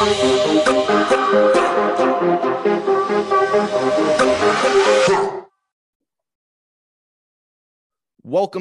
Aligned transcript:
Welcome 0.00 0.14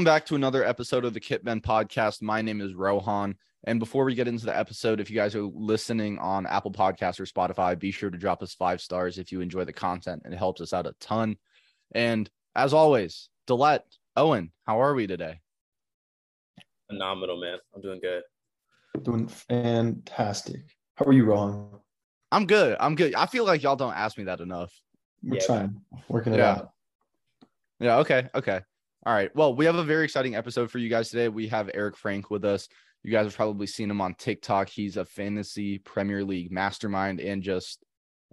back 0.03 0.25
to 0.25 0.35
another 0.35 0.65
episode 0.65 1.05
of 1.05 1.13
the 1.13 1.21
Kitmen 1.21 1.61
podcast. 1.61 2.21
My 2.21 2.41
name 2.41 2.59
is 2.59 2.73
Rohan. 2.73 3.35
And 3.63 3.79
before 3.79 4.03
we 4.03 4.15
get 4.15 4.27
into 4.27 4.45
the 4.45 4.57
episode, 4.57 4.99
if 4.99 5.09
you 5.09 5.15
guys 5.15 5.33
are 5.33 5.43
listening 5.43 6.19
on 6.19 6.45
Apple 6.45 6.73
Podcasts 6.73 7.21
or 7.21 7.25
Spotify, 7.25 7.79
be 7.79 7.91
sure 7.91 8.09
to 8.09 8.17
drop 8.17 8.43
us 8.43 8.53
five 8.53 8.81
stars 8.81 9.17
if 9.17 9.31
you 9.31 9.39
enjoy 9.39 9.63
the 9.63 9.71
content. 9.71 10.23
And 10.25 10.33
it 10.33 10.37
helps 10.37 10.59
us 10.59 10.73
out 10.73 10.87
a 10.87 10.95
ton. 10.99 11.37
And 11.95 12.29
as 12.53 12.73
always, 12.73 13.29
Dlet, 13.47 13.83
Owen, 14.17 14.51
how 14.67 14.81
are 14.81 14.93
we 14.93 15.07
today? 15.07 15.39
Phenomenal, 16.89 17.39
man. 17.39 17.59
I'm 17.73 17.81
doing 17.81 18.01
good. 18.01 18.23
Doing 19.03 19.29
fantastic. 19.29 20.75
How 20.99 21.05
are 21.05 21.13
you, 21.13 21.23
Rohan? 21.23 21.65
I'm 22.29 22.45
good. 22.45 22.75
I'm 22.77 22.95
good. 22.95 23.15
I 23.15 23.25
feel 23.25 23.45
like 23.45 23.63
y'all 23.63 23.77
don't 23.77 23.93
ask 23.95 24.17
me 24.17 24.25
that 24.25 24.41
enough. 24.41 24.77
We're 25.23 25.37
Yeah, 25.37 25.45
trying, 25.45 25.81
working 26.09 26.33
it 26.33 26.39
Yeah. 26.39 26.51
out. 26.51 26.71
Yeah. 27.79 27.97
Okay. 27.99 28.27
Okay. 28.35 28.59
All 29.05 29.13
right. 29.13 29.33
Well, 29.33 29.55
we 29.55 29.63
have 29.63 29.75
a 29.75 29.83
very 29.83 30.03
exciting 30.03 30.35
episode 30.35 30.69
for 30.69 30.77
you 30.77 30.89
guys 30.89 31.09
today. 31.09 31.29
We 31.29 31.47
have 31.47 31.69
Eric 31.73 31.95
Franck 31.95 32.29
with 32.29 32.43
us. 32.43 32.67
You 33.03 33.11
guys 33.11 33.27
have 33.27 33.35
probably 33.35 33.65
seen 33.65 33.89
him 33.89 34.01
on 34.01 34.13
TikTok. 34.15 34.67
He's 34.67 34.97
a 34.97 35.05
fantasy 35.05 35.77
Premier 35.79 36.25
League 36.25 36.51
mastermind 36.51 37.21
and 37.21 37.41
just 37.41 37.81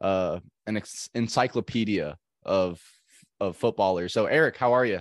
uh, 0.02 0.40
an 0.66 0.76
ex- 0.76 1.08
encyclopedia 1.14 2.18
of 2.44 2.82
of 3.38 3.56
footballers. 3.56 4.12
So, 4.12 4.26
Eric, 4.26 4.56
how 4.56 4.72
are 4.72 4.84
you? 4.84 5.00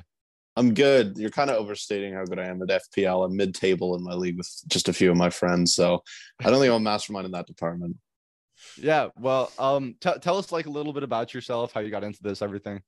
I'm 0.57 0.73
good. 0.73 1.17
You're 1.17 1.29
kind 1.29 1.49
of 1.49 1.57
overstating 1.57 2.13
how 2.13 2.23
good 2.23 2.39
I 2.39 2.45
am 2.45 2.61
at 2.61 2.69
FPL. 2.69 3.25
I'm 3.25 3.35
mid-table 3.35 3.95
in 3.95 4.03
my 4.03 4.13
league 4.13 4.37
with 4.37 4.49
just 4.67 4.87
a 4.87 4.93
few 4.93 5.11
of 5.11 5.17
my 5.17 5.29
friends, 5.29 5.73
so 5.73 6.01
I 6.43 6.49
don't 6.49 6.59
think 6.59 6.69
I'm 6.69 6.77
a 6.77 6.79
mastermind 6.79 7.25
in 7.25 7.31
that 7.33 7.47
department. 7.47 7.97
Yeah. 8.77 9.09
Well, 9.17 9.51
um, 9.59 9.95
t- 9.99 10.19
tell 10.21 10.37
us 10.37 10.51
like 10.51 10.65
a 10.65 10.71
little 10.71 10.93
bit 10.93 11.03
about 11.03 11.33
yourself, 11.33 11.73
how 11.73 11.81
you 11.81 11.91
got 11.91 12.03
into 12.03 12.19
this, 12.21 12.41
everything. 12.41 12.81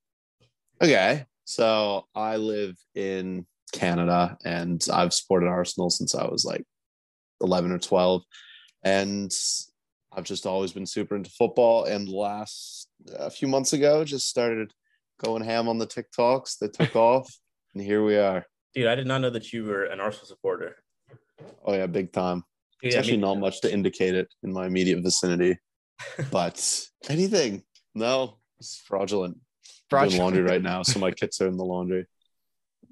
Okay, 0.82 1.26
so 1.44 2.06
I 2.16 2.38
live 2.38 2.78
in 2.96 3.46
Canada, 3.74 4.38
and 4.46 4.86
I've 4.92 5.14
supported 5.14 5.48
Arsenal 5.48 5.90
since 5.90 6.16
I 6.16 6.26
was 6.26 6.46
like 6.46 6.64
11 7.42 7.72
or 7.72 7.80
12, 7.80 8.24
and 8.84 9.32
I've 10.14 10.24
just 10.24 10.46
always 10.46 10.72
been 10.72 10.86
super 10.86 11.16
into 11.16 11.30
football. 11.32 11.86
And 11.86 12.08
last 12.08 12.88
a 13.18 13.30
few 13.30 13.48
months 13.48 13.74
ago, 13.74 14.04
just 14.04 14.30
started 14.30 14.72
going 15.24 15.44
ham 15.44 15.68
on 15.68 15.78
the 15.78 15.88
TikToks. 15.88 16.60
They 16.60 16.68
took 16.70 16.96
off, 16.96 17.32
and 17.74 17.84
here 17.84 18.04
we 18.04 18.18
are. 18.18 18.46
Dude, 18.74 18.88
I 18.88 18.96
did 18.96 19.08
not 19.08 19.22
know 19.22 19.30
that 19.30 19.54
you 19.54 19.66
were 19.66 19.86
an 19.86 20.00
Arsenal 20.00 20.28
supporter. 20.28 20.76
Oh 21.66 21.74
yeah, 21.74 21.88
big 21.88 22.12
time. 22.12 22.44
Dude, 22.82 22.90
It's 22.90 22.96
I 22.96 23.00
actually 23.00 23.14
mean- 23.14 23.22
not 23.22 23.40
much 23.40 23.62
to 23.62 23.74
indicate 23.74 24.16
it 24.16 24.34
in 24.44 24.54
my 24.54 24.68
immediate 24.68 25.02
vicinity, 25.02 25.58
but 26.32 26.64
anything. 27.10 27.64
No, 27.96 28.38
it's 28.60 28.78
fraudulent. 28.86 29.38
I'm 29.92 30.10
doing 30.10 30.22
laundry 30.22 30.44
right 30.44 30.62
now, 30.62 30.84
so 30.84 31.00
my 31.00 31.12
kits 31.20 31.42
are 31.42 31.48
in 31.48 31.58
the 31.58 31.66
laundry. 31.66 32.06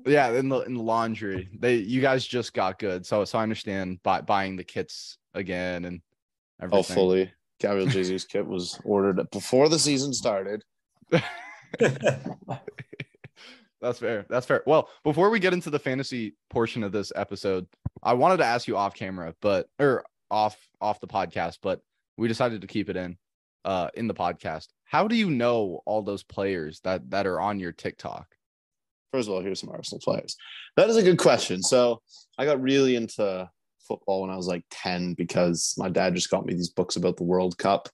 Yeah, 0.05 0.31
in 0.31 0.49
the 0.49 0.61
in 0.61 0.75
the 0.75 0.83
laundry. 0.83 1.49
They 1.59 1.75
you 1.75 2.01
guys 2.01 2.25
just 2.25 2.53
got 2.53 2.79
good. 2.79 3.05
So 3.05 3.25
so 3.25 3.39
I 3.39 3.43
understand 3.43 4.01
buy, 4.03 4.21
buying 4.21 4.55
the 4.55 4.63
kits 4.63 5.17
again 5.33 5.85
and 5.85 6.01
oh, 6.61 6.65
everything. 6.65 6.79
Oh, 6.79 6.83
fully. 6.83 7.33
Gabriel 7.59 7.87
Jesus 7.87 8.25
kit 8.25 8.45
was 8.45 8.79
ordered 8.83 9.29
before 9.31 9.69
the 9.69 9.79
season 9.79 10.13
started. 10.13 10.63
That's 13.81 13.99
fair. 13.99 14.25
That's 14.29 14.45
fair. 14.45 14.63
Well, 14.65 14.89
before 15.03 15.29
we 15.29 15.39
get 15.39 15.53
into 15.53 15.69
the 15.69 15.79
fantasy 15.79 16.35
portion 16.49 16.83
of 16.83 16.91
this 16.91 17.11
episode, 17.15 17.67
I 18.01 18.13
wanted 18.13 18.37
to 18.37 18.45
ask 18.45 18.67
you 18.67 18.77
off 18.77 18.95
camera, 18.95 19.35
but 19.41 19.67
or 19.79 20.05
off 20.31 20.57
off 20.81 20.99
the 20.99 21.07
podcast, 21.07 21.59
but 21.61 21.81
we 22.17 22.27
decided 22.27 22.61
to 22.61 22.67
keep 22.67 22.89
it 22.89 22.95
in 22.95 23.17
uh 23.63 23.89
in 23.93 24.07
the 24.07 24.13
podcast. 24.13 24.67
How 24.85 25.07
do 25.07 25.15
you 25.15 25.29
know 25.29 25.81
all 25.85 26.01
those 26.01 26.23
players 26.23 26.79
that 26.83 27.09
that 27.11 27.27
are 27.27 27.39
on 27.39 27.59
your 27.59 27.71
TikTok? 27.71 28.27
First 29.11 29.27
of 29.27 29.35
all, 29.35 29.41
here's 29.41 29.59
some 29.59 29.69
Arsenal 29.69 30.01
players. 30.01 30.35
That 30.77 30.89
is 30.89 30.97
a 30.97 31.03
good 31.03 31.17
question. 31.17 31.61
So 31.61 32.01
I 32.37 32.45
got 32.45 32.61
really 32.61 32.95
into 32.95 33.49
football 33.87 34.21
when 34.21 34.29
I 34.29 34.35
was 34.35 34.47
like 34.47 34.63
10 34.71 35.13
because 35.13 35.73
my 35.77 35.89
dad 35.89 36.15
just 36.15 36.29
got 36.29 36.45
me 36.45 36.53
these 36.53 36.69
books 36.69 36.95
about 36.95 37.17
the 37.17 37.23
World 37.23 37.57
Cup. 37.57 37.87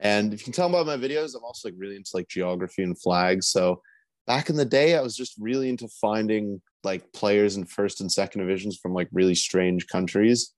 And 0.00 0.32
if 0.32 0.40
you 0.40 0.44
can 0.44 0.52
tell 0.52 0.68
by 0.68 0.82
my 0.82 0.96
videos, 0.96 1.34
I'm 1.34 1.44
also 1.44 1.68
like 1.68 1.76
really 1.78 1.96
into 1.96 2.10
like 2.14 2.28
geography 2.28 2.82
and 2.82 3.00
flags. 3.00 3.48
So 3.48 3.80
back 4.30 4.48
in 4.48 4.54
the 4.54 4.64
day, 4.64 4.94
I 4.94 5.00
was 5.00 5.16
just 5.16 5.34
really 5.40 5.68
into 5.68 5.88
finding 5.88 6.62
like 6.84 7.12
players 7.12 7.56
in 7.56 7.64
first 7.64 8.00
and 8.00 8.10
second 8.12 8.42
divisions 8.42 8.78
from 8.78 8.94
like 8.94 9.08
really 9.10 9.34
strange 9.34 9.88
countries, 9.88 10.52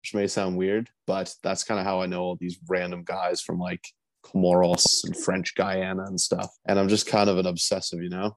which 0.00 0.14
may 0.14 0.28
sound 0.28 0.56
weird, 0.56 0.88
but 1.08 1.34
that's 1.42 1.64
kind 1.64 1.80
of 1.80 1.84
how 1.84 2.00
I 2.00 2.06
know 2.06 2.22
all 2.22 2.36
these 2.36 2.60
random 2.68 3.02
guys 3.02 3.40
from 3.40 3.58
like 3.58 3.84
Comoros 4.24 5.02
and 5.02 5.16
French 5.16 5.56
Guyana 5.56 6.04
and 6.04 6.20
stuff. 6.20 6.54
And 6.68 6.78
I'm 6.78 6.88
just 6.88 7.08
kind 7.08 7.28
of 7.28 7.36
an 7.36 7.46
obsessive, 7.46 8.00
you 8.00 8.10
know? 8.10 8.36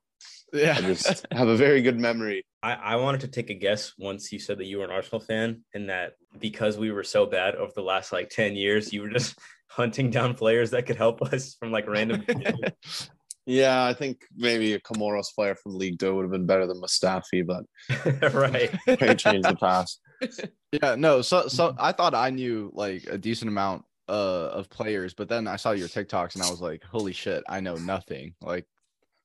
Yeah. 0.51 0.73
I 0.75 0.81
just 0.81 1.23
have 1.31 1.49
a 1.49 1.55
very 1.55 1.83
good 1.83 1.99
memory. 1.99 2.43
I, 2.63 2.73
I 2.73 2.95
wanted 2.95 3.21
to 3.21 3.27
take 3.27 3.51
a 3.51 3.55
guess 3.55 3.93
once 3.99 4.31
you 4.31 4.39
said 4.39 4.57
that 4.57 4.65
you 4.65 4.79
were 4.79 4.85
an 4.85 4.91
Arsenal 4.91 5.19
fan, 5.19 5.63
and 5.75 5.87
that 5.89 6.13
because 6.39 6.79
we 6.79 6.89
were 6.89 7.03
so 7.03 7.27
bad 7.27 7.53
over 7.53 7.73
the 7.75 7.83
last 7.83 8.11
like 8.11 8.29
10 8.29 8.55
years, 8.55 8.91
you 8.91 9.03
were 9.03 9.09
just 9.09 9.37
hunting 9.67 10.09
down 10.09 10.33
players 10.33 10.71
that 10.71 10.87
could 10.87 10.95
help 10.95 11.21
us 11.21 11.53
from 11.59 11.71
like 11.71 11.87
random. 11.87 12.25
Yeah, 13.45 13.83
I 13.85 13.93
think 13.93 14.25
maybe 14.35 14.73
a 14.73 14.79
Comoros 14.79 15.33
player 15.35 15.55
from 15.55 15.75
League 15.75 15.99
Two 15.99 16.15
would 16.15 16.23
have 16.23 16.31
been 16.31 16.45
better 16.45 16.65
than 16.65 16.81
Mustafi, 16.81 17.45
but 17.45 17.65
right. 18.33 18.71
they 18.99 19.15
changed 19.15 19.47
the 19.49 19.55
past. 19.55 19.99
Yeah, 20.81 20.95
no. 20.95 21.21
So 21.21 21.47
so 21.49 21.75
I 21.77 21.91
thought 21.91 22.15
I 22.15 22.31
knew 22.31 22.71
like 22.73 23.05
a 23.07 23.15
decent 23.15 23.47
amount 23.49 23.85
uh 24.09 24.49
of 24.53 24.71
players, 24.71 25.13
but 25.13 25.29
then 25.29 25.47
I 25.47 25.55
saw 25.55 25.69
your 25.69 25.87
TikToks 25.87 26.33
and 26.33 26.41
I 26.43 26.49
was 26.49 26.61
like, 26.61 26.83
holy 26.83 27.13
shit, 27.13 27.43
I 27.47 27.59
know 27.59 27.75
nothing. 27.75 28.33
Like 28.41 28.65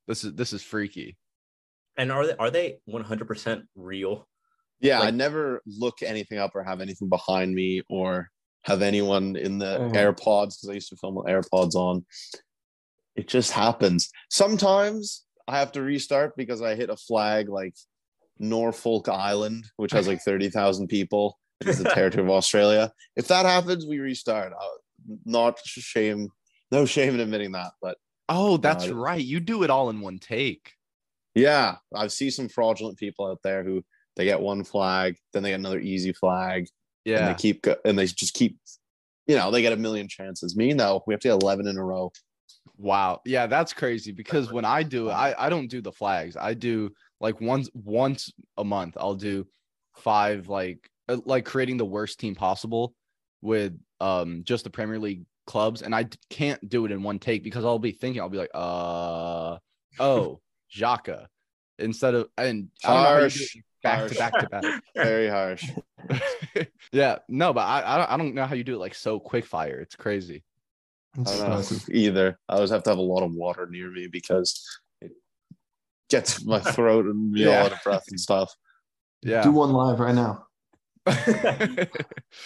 this 0.06 0.24
is 0.24 0.34
this 0.34 0.52
is 0.52 0.62
freaky. 0.62 1.16
And 1.96 2.12
are 2.12 2.26
they 2.26 2.36
are 2.36 2.50
they 2.50 2.80
100% 2.86 3.62
real? 3.76 4.28
Yeah, 4.80 5.00
I 5.00 5.10
never 5.10 5.62
look 5.66 6.02
anything 6.02 6.36
up 6.36 6.50
or 6.54 6.62
have 6.62 6.82
anything 6.82 7.08
behind 7.08 7.54
me 7.54 7.80
or 7.88 8.28
have 8.64 8.82
anyone 8.82 9.34
in 9.34 9.56
the 9.58 9.78
Mhm. 9.78 9.94
AirPods 9.94 10.56
because 10.58 10.68
I 10.68 10.74
used 10.74 10.90
to 10.90 10.96
film 10.96 11.14
with 11.14 11.28
AirPods 11.28 11.76
on. 11.76 12.04
It 13.18 13.26
just 13.26 13.50
happens. 13.50 14.10
Sometimes 14.30 15.24
I 15.48 15.58
have 15.58 15.72
to 15.72 15.82
restart 15.82 16.36
because 16.36 16.62
I 16.62 16.76
hit 16.76 16.88
a 16.88 16.96
flag 16.96 17.48
like 17.48 17.74
Norfolk 18.38 19.08
Island, 19.08 19.64
which 19.76 19.90
has 19.92 20.06
like 20.06 20.22
30,000 20.22 20.86
people. 20.86 21.36
It's 21.60 21.78
the 21.78 21.90
territory 21.94 22.22
of 22.24 22.30
Australia. 22.30 22.92
If 23.16 23.26
that 23.28 23.44
happens, 23.44 23.84
we 23.86 23.98
restart. 23.98 24.52
I'll, 24.58 24.78
not 25.24 25.58
shame, 25.64 26.28
no 26.70 26.84
shame 26.86 27.14
in 27.14 27.20
admitting 27.20 27.52
that. 27.52 27.72
But 27.82 27.96
Oh, 28.28 28.56
that's 28.56 28.84
it- 28.86 28.94
right. 28.94 29.20
You 29.24 29.40
do 29.40 29.62
it 29.64 29.70
all 29.70 29.90
in 29.90 30.00
one 30.00 30.18
take. 30.20 30.72
yeah, 31.34 31.76
I 31.94 32.06
see 32.08 32.30
some 32.30 32.48
fraudulent 32.48 32.98
people 32.98 33.26
out 33.26 33.40
there 33.42 33.64
who 33.64 33.82
they 34.16 34.24
get 34.26 34.40
one 34.40 34.62
flag, 34.64 35.16
then 35.32 35.42
they 35.42 35.50
get 35.50 35.58
another 35.60 35.80
easy 35.80 36.12
flag, 36.12 36.68
and 37.06 37.14
Yeah. 37.14 37.28
they 37.32 37.34
keep 37.38 37.62
go- 37.62 37.76
and 37.84 37.98
they 37.98 38.06
just 38.06 38.34
keep, 38.34 38.58
you 39.26 39.34
know, 39.36 39.50
they 39.50 39.62
get 39.62 39.72
a 39.72 39.76
million 39.76 40.08
chances. 40.08 40.56
Me, 40.56 40.72
no, 40.72 41.02
we 41.06 41.14
have 41.14 41.20
to 41.22 41.28
get 41.28 41.42
11 41.42 41.66
in 41.66 41.76
a 41.78 41.84
row. 41.84 42.12
Wow. 42.78 43.20
Yeah, 43.25 43.47
that's 43.47 43.72
crazy 43.72 44.12
because 44.12 44.53
when 44.53 44.64
I 44.64 44.82
do 44.84 45.09
it, 45.09 45.12
I, 45.12 45.34
I 45.36 45.48
don't 45.48 45.69
do 45.69 45.81
the 45.81 45.92
flags. 45.92 46.36
I 46.36 46.54
do 46.54 46.91
like 47.20 47.41
once 47.41 47.69
once 47.75 48.32
a 48.56 48.64
month, 48.64 48.97
I'll 48.98 49.16
do 49.16 49.47
five 49.97 50.48
like 50.48 50.88
uh, 51.08 51.19
like 51.25 51.44
creating 51.44 51.76
the 51.76 51.84
worst 51.84 52.20
team 52.20 52.34
possible 52.34 52.94
with 53.42 53.78
um 54.00 54.42
just 54.44 54.64
the 54.64 54.70
Premier 54.70 54.98
League 54.98 55.25
clubs. 55.47 55.82
And 55.82 55.94
I 55.94 56.06
can't 56.31 56.66
do 56.69 56.84
it 56.84 56.92
in 56.92 57.03
one 57.03 57.19
take 57.19 57.42
because 57.42 57.64
I'll 57.64 57.81
be 57.81 57.92
thinking, 57.92 58.22
I'll 58.22 58.28
be 58.28 58.38
like, 58.38 58.50
uh 58.54 59.58
oh, 59.98 60.41
Xhaka. 60.75 61.26
Instead 61.81 62.14
of 62.14 62.28
and 62.37 62.69
I 62.84 62.94
don't 62.94 63.03
know 63.03 63.08
how 63.08 63.19
you 63.19 63.31
do 63.31 63.38
Harsh. 63.38 63.56
back 63.82 63.98
Harsh. 63.98 64.12
to 64.12 64.19
back 64.19 64.32
to 64.38 64.48
back. 64.48 64.82
Very 64.97 65.28
harsh. 65.28 65.64
yeah, 66.92 67.19
no, 67.28 67.53
but 67.53 67.60
I, 67.60 67.94
I 67.94 67.98
don't 67.98 68.10
I 68.10 68.16
don't 68.16 68.34
know 68.34 68.47
how 68.47 68.54
you 68.54 68.64
do 68.64 68.75
it 68.75 68.78
like 68.78 68.94
so 68.94 69.19
quick 69.19 69.47
fire. 69.47 69.81
It's 69.81 69.97
crazy. 69.97 70.44
It's 71.16 71.40
I 71.40 71.49
don't 71.49 71.70
know 71.70 71.78
either. 71.94 72.38
I 72.49 72.55
always 72.55 72.70
have 72.70 72.82
to 72.84 72.90
have 72.90 72.99
a 72.99 73.02
lot 73.02 73.22
of 73.22 73.32
water 73.32 73.66
near 73.70 73.90
me 73.90 74.06
because 74.06 74.64
it 75.00 75.12
gets 76.10 76.44
my 76.44 76.60
throat 76.72 77.06
and 77.06 77.32
me 77.32 77.44
Yeah. 77.44 77.60
all 77.60 77.66
out 77.66 77.72
of 77.72 77.82
breath 77.82 78.05
and 78.10 78.20
stuff. 78.20 78.52
Yeah. 79.22 79.43
Do 79.43 79.52
one 79.52 79.72
live 79.72 80.00
right 80.00 80.14
now. 80.14 80.44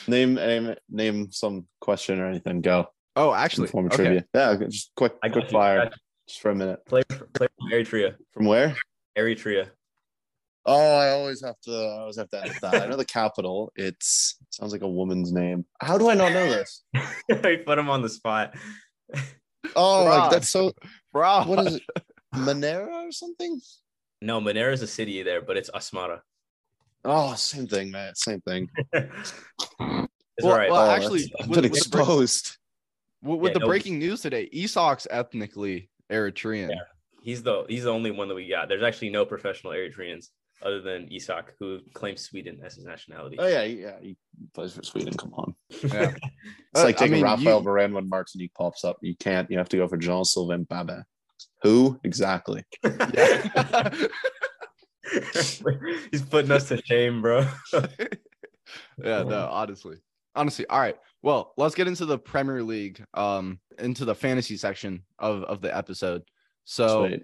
Name, 0.07 0.35
name, 0.35 0.75
name 0.89 1.33
some 1.33 1.67
question 1.81 2.21
or 2.21 2.27
anything. 2.27 2.61
Go. 2.61 2.87
oh, 3.17 3.35
actually, 3.35 3.67
form 3.69 3.87
of 3.87 3.93
okay. 3.93 4.05
trivia. 4.05 4.25
Yeah, 4.33 4.57
just 4.69 4.93
quick, 4.95 5.15
I 5.23 5.29
got 5.29 5.33
quick 5.33 5.45
you, 5.47 5.51
fire, 5.51 5.91
just 6.29 6.41
for 6.41 6.51
a 6.51 6.55
minute. 6.55 6.79
Play, 6.87 7.03
player 7.35 7.51
from 7.59 7.71
Eritrea. 7.73 8.15
From 8.33 8.47
where? 8.47 8.77
Eritrea. 9.19 9.71
Oh, 10.65 10.97
I 10.97 11.11
always 11.11 11.43
have 11.45 11.59
to. 11.63 11.73
I 11.73 12.01
always 12.01 12.17
have 12.17 12.29
to 12.31 12.41
edit 12.41 12.57
that. 12.63 12.83
I 12.83 12.87
know 12.87 12.97
the 12.97 13.05
capital. 13.21 13.73
It's 13.77 14.37
sounds 14.51 14.73
like 14.73 14.83
a 14.83 14.89
woman's 14.89 15.33
name. 15.33 15.65
How 15.81 15.99
do 15.99 16.09
I 16.09 16.15
not 16.15 16.33
know 16.33 16.47
this? 16.49 16.83
I 16.95 17.57
put 17.67 17.79
him 17.79 17.91
on 17.91 18.03
the 18.03 18.09
spot. 18.09 18.55
Oh, 19.77 20.05
Fraud. 20.05 20.19
like 20.19 20.31
that's 20.33 20.49
so. 20.49 20.73
Bro. 21.13 21.45
What 21.45 21.67
is 21.69 21.75
it? 21.77 21.83
Monera 22.35 23.07
or 23.09 23.13
something? 23.13 23.61
No, 24.21 24.41
Monera 24.41 24.73
is 24.73 24.83
a 24.83 24.89
city 24.89 25.23
there, 25.23 25.41
but 25.41 25.57
it's 25.57 25.71
Asmara. 25.71 26.19
Oh, 27.05 27.35
same 27.35 27.69
thing, 27.69 27.91
man. 27.93 28.13
Same 28.17 28.41
thing. 28.41 28.69
It's 28.93 29.35
Well, 29.79 30.09
all 30.53 30.57
right. 30.59 30.71
well, 30.71 30.89
Oh, 30.89 30.91
actually, 30.91 31.33
I've 31.41 31.49
with- 31.49 31.63
been 31.63 31.71
with 31.71 31.73
the 31.73 31.79
exposed. 31.79 32.59
With, 33.23 33.39
with 33.39 33.51
Yeah, 33.51 33.55
the 33.55 33.61
no- 33.61 33.67
breaking 33.67 33.99
news 34.01 34.21
today, 34.21 34.51
Isak's 34.53 35.07
ethnically 35.11 35.89
Eritrean. 36.11 36.71
Yeah. 36.71 36.77
he's 37.23 37.43
the 37.45 37.65
he's 37.69 37.85
the 37.85 37.93
only 37.93 38.11
one 38.11 38.29
that 38.29 38.35
we 38.35 38.49
got. 38.49 38.69
There's 38.69 38.83
actually 38.83 39.11
no 39.11 39.25
professional 39.25 39.73
Eritreans 39.75 40.27
other 40.65 40.81
than 40.81 41.09
Isak, 41.11 41.55
who 41.59 41.81
claims 41.95 42.23
Sweden 42.23 42.61
as 42.65 42.75
his 42.77 42.85
nationality. 42.85 43.37
Oh 43.39 43.47
yeah, 43.47 43.63
yeah. 43.65 43.97
He 44.01 44.17
plays 44.55 44.73
for 44.75 44.83
Sweden. 44.83 45.15
Come 45.15 45.35
on. 45.35 45.55
Yeah. 45.71 46.15
It's 46.75 46.81
Uh, 46.81 46.85
like 46.85 46.97
I 46.97 46.99
taking 47.01 47.15
mean, 47.17 47.25
Rafael 47.25 47.61
you- 47.61 47.67
Varane 47.67 47.93
when 47.93 48.09
Martinique 48.09 48.55
pops 48.55 48.83
up. 48.85 48.97
You 49.03 49.15
can't. 49.17 49.51
You 49.51 49.59
have 49.59 49.69
to 49.71 49.77
go 49.77 49.87
for 49.89 49.97
Jean 49.99 50.25
Sylvain 50.25 50.65
Babin. 50.65 51.05
Who 51.63 52.01
exactly? 52.03 52.65
He's 56.11 56.23
putting 56.31 56.51
us 56.51 56.69
to 56.69 56.81
shame, 56.85 57.21
bro. 57.23 57.47
yeah, 59.03 59.23
no, 59.23 59.49
honestly. 59.51 59.97
Honestly. 60.35 60.67
All 60.67 60.81
right. 60.81 60.97
Well, 61.23 61.53
let's 61.57 61.75
get 61.75 61.87
into 61.89 62.07
the 62.07 62.19
Premier 62.19 62.63
League, 62.63 63.05
um, 63.15 63.61
into 63.79 64.05
the 64.05 64.15
fantasy 64.15 64.57
section 64.57 65.03
of, 65.19 65.43
of 65.45 65.61
the 65.61 65.77
episode. 65.77 66.23
So 66.65 67.07
Sweet. 67.09 67.23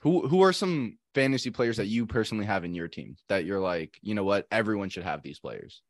who 0.00 0.26
who 0.28 0.42
are 0.42 0.52
some 0.52 0.98
fantasy 1.16 1.48
players 1.48 1.78
that 1.78 1.86
you 1.86 2.04
personally 2.04 2.44
have 2.44 2.62
in 2.62 2.74
your 2.74 2.88
team 2.88 3.16
that 3.30 3.46
you're 3.46 3.58
like, 3.58 3.98
you 4.02 4.14
know 4.14 4.22
what, 4.22 4.46
everyone 4.50 4.90
should 4.90 5.02
have 5.02 5.22
these 5.22 5.38
players? 5.38 5.80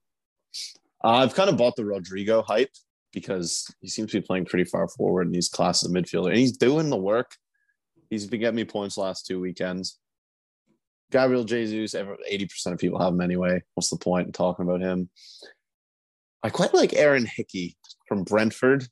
Uh, 1.05 1.09
I've 1.09 1.35
kind 1.35 1.51
of 1.51 1.57
bought 1.57 1.75
the 1.75 1.85
Rodrigo 1.85 2.43
hype 2.43 2.71
because 3.13 3.69
he 3.81 3.89
seems 3.89 4.13
to 4.13 4.21
be 4.21 4.27
playing 4.27 4.45
pretty 4.45 4.65
far 4.65 4.87
forward 4.87 5.27
and 5.27 5.35
he's 5.35 5.49
class 5.49 5.83
as 5.83 5.91
a 5.91 5.93
midfielder 5.93 6.29
and 6.29 6.39
he's 6.39 6.57
doing 6.57 6.91
the 6.91 6.97
work. 6.97 7.33
He's 8.09 8.25
been 8.27 8.39
getting 8.39 8.55
me 8.55 8.65
points 8.65 8.97
last 8.97 9.27
two 9.27 9.41
weekends. 9.41 9.99
Gabriel 11.11 11.43
Jesus, 11.43 12.01
80% 12.01 12.73
of 12.73 12.79
people 12.79 13.01
have 13.01 13.13
him 13.13 13.21
anyway. 13.21 13.61
What's 13.75 13.91
the 13.91 13.97
point 13.97 14.29
in 14.29 14.33
talking 14.33 14.65
about 14.65 14.81
him? 14.81 15.11
I 16.45 16.51
quite 16.51 16.73
like 16.73 16.95
Aaron 16.95 17.27
Hickey 17.27 17.77
from 18.07 18.23
Brentford. 18.23 18.87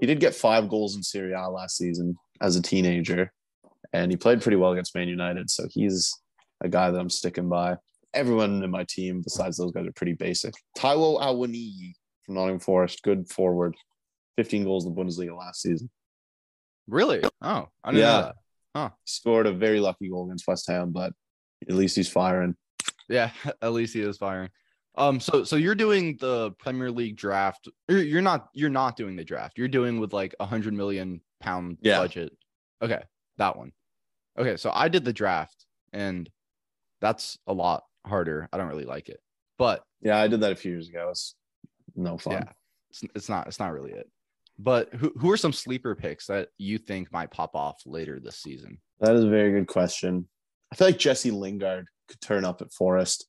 He 0.00 0.06
did 0.06 0.20
get 0.20 0.34
five 0.34 0.70
goals 0.70 0.96
in 0.96 1.02
Serie 1.02 1.34
A 1.34 1.50
last 1.50 1.76
season 1.76 2.16
as 2.40 2.56
a 2.56 2.62
teenager, 2.62 3.30
and 3.92 4.10
he 4.10 4.16
played 4.16 4.40
pretty 4.42 4.56
well 4.56 4.72
against 4.72 4.94
Man 4.94 5.08
United. 5.08 5.50
So 5.50 5.66
he's 5.70 6.12
a 6.62 6.68
guy 6.68 6.90
that 6.90 6.98
I'm 6.98 7.10
sticking 7.10 7.48
by. 7.48 7.76
Everyone 8.14 8.62
in 8.62 8.70
my 8.70 8.84
team, 8.88 9.20
besides 9.22 9.56
those 9.58 9.72
guys, 9.72 9.86
are 9.86 9.92
pretty 9.92 10.14
basic. 10.14 10.54
Taiwo 10.78 11.20
Awoniyi 11.20 11.92
from 12.24 12.34
Nottingham 12.36 12.60
Forest, 12.60 13.02
good 13.02 13.28
forward, 13.28 13.74
15 14.36 14.64
goals 14.64 14.86
in 14.86 14.94
the 14.94 15.00
Bundesliga 15.00 15.36
last 15.36 15.60
season. 15.62 15.90
Really? 16.88 17.22
Oh, 17.42 17.68
I 17.84 17.90
didn't 17.92 18.00
Yeah. 18.06 18.20
know 18.20 18.32
that. 18.74 18.92
He 19.04 19.10
scored 19.10 19.46
a 19.46 19.52
very 19.52 19.80
lucky 19.80 20.08
goal 20.08 20.26
against 20.26 20.46
West 20.46 20.66
Ham, 20.68 20.92
but 20.92 21.12
at 21.68 21.74
least 21.74 21.96
he's 21.96 22.08
firing. 22.10 22.54
Yeah, 23.08 23.30
at 23.62 23.72
least 23.72 23.94
he 23.94 24.02
is 24.02 24.18
firing. 24.18 24.50
Um, 24.98 25.20
so 25.20 25.44
so 25.44 25.56
you're 25.56 25.74
doing 25.74 26.16
the 26.20 26.52
Premier 26.52 26.90
League 26.90 27.16
draft. 27.16 27.68
Or 27.90 27.96
you're 27.96 28.22
not. 28.22 28.48
You're 28.54 28.70
not 28.70 28.96
doing 28.96 29.14
the 29.16 29.24
draft. 29.24 29.58
You're 29.58 29.68
doing 29.68 30.00
with 30.00 30.12
like 30.14 30.34
a 30.40 30.46
hundred 30.46 30.72
million 30.74 31.20
pound 31.40 31.78
Yeah. 31.82 31.98
budget. 31.98 32.32
Okay, 32.82 33.02
that 33.38 33.56
one. 33.56 33.72
Okay, 34.38 34.56
so 34.56 34.70
I 34.74 34.88
did 34.88 35.04
the 35.04 35.12
draft, 35.12 35.64
and 35.92 36.28
that's 37.00 37.38
a 37.46 37.52
lot 37.52 37.84
harder. 38.06 38.48
I 38.52 38.58
don't 38.58 38.68
really 38.68 38.84
like 38.84 39.08
it, 39.08 39.20
but 39.58 39.82
Yeah, 40.02 40.18
I 40.18 40.28
did 40.28 40.40
that 40.40 40.52
a 40.52 40.56
few 40.56 40.72
years 40.72 40.88
ago. 40.88 41.08
It's 41.10 41.34
no 41.94 42.18
fun. 42.18 42.34
yeah, 42.34 42.52
it's, 42.90 43.02
it's 43.14 43.28
not. 43.28 43.46
It's 43.46 43.58
not 43.58 43.72
really 43.72 43.92
it. 43.92 44.08
But 44.58 44.92
who 44.94 45.12
who 45.18 45.30
are 45.30 45.36
some 45.36 45.52
sleeper 45.52 45.94
picks 45.94 46.26
that 46.26 46.48
you 46.58 46.78
think 46.78 47.12
might 47.12 47.30
pop 47.30 47.54
off 47.54 47.82
later 47.86 48.20
this 48.20 48.36
season? 48.38 48.78
That 49.00 49.14
is 49.14 49.24
a 49.24 49.28
very 49.28 49.52
good 49.52 49.66
question. 49.66 50.28
I 50.72 50.76
feel 50.76 50.88
like 50.88 50.98
Jesse 50.98 51.30
Lingard 51.30 51.86
could 52.08 52.20
turn 52.20 52.44
up 52.44 52.62
at 52.62 52.72
Forest. 52.72 53.26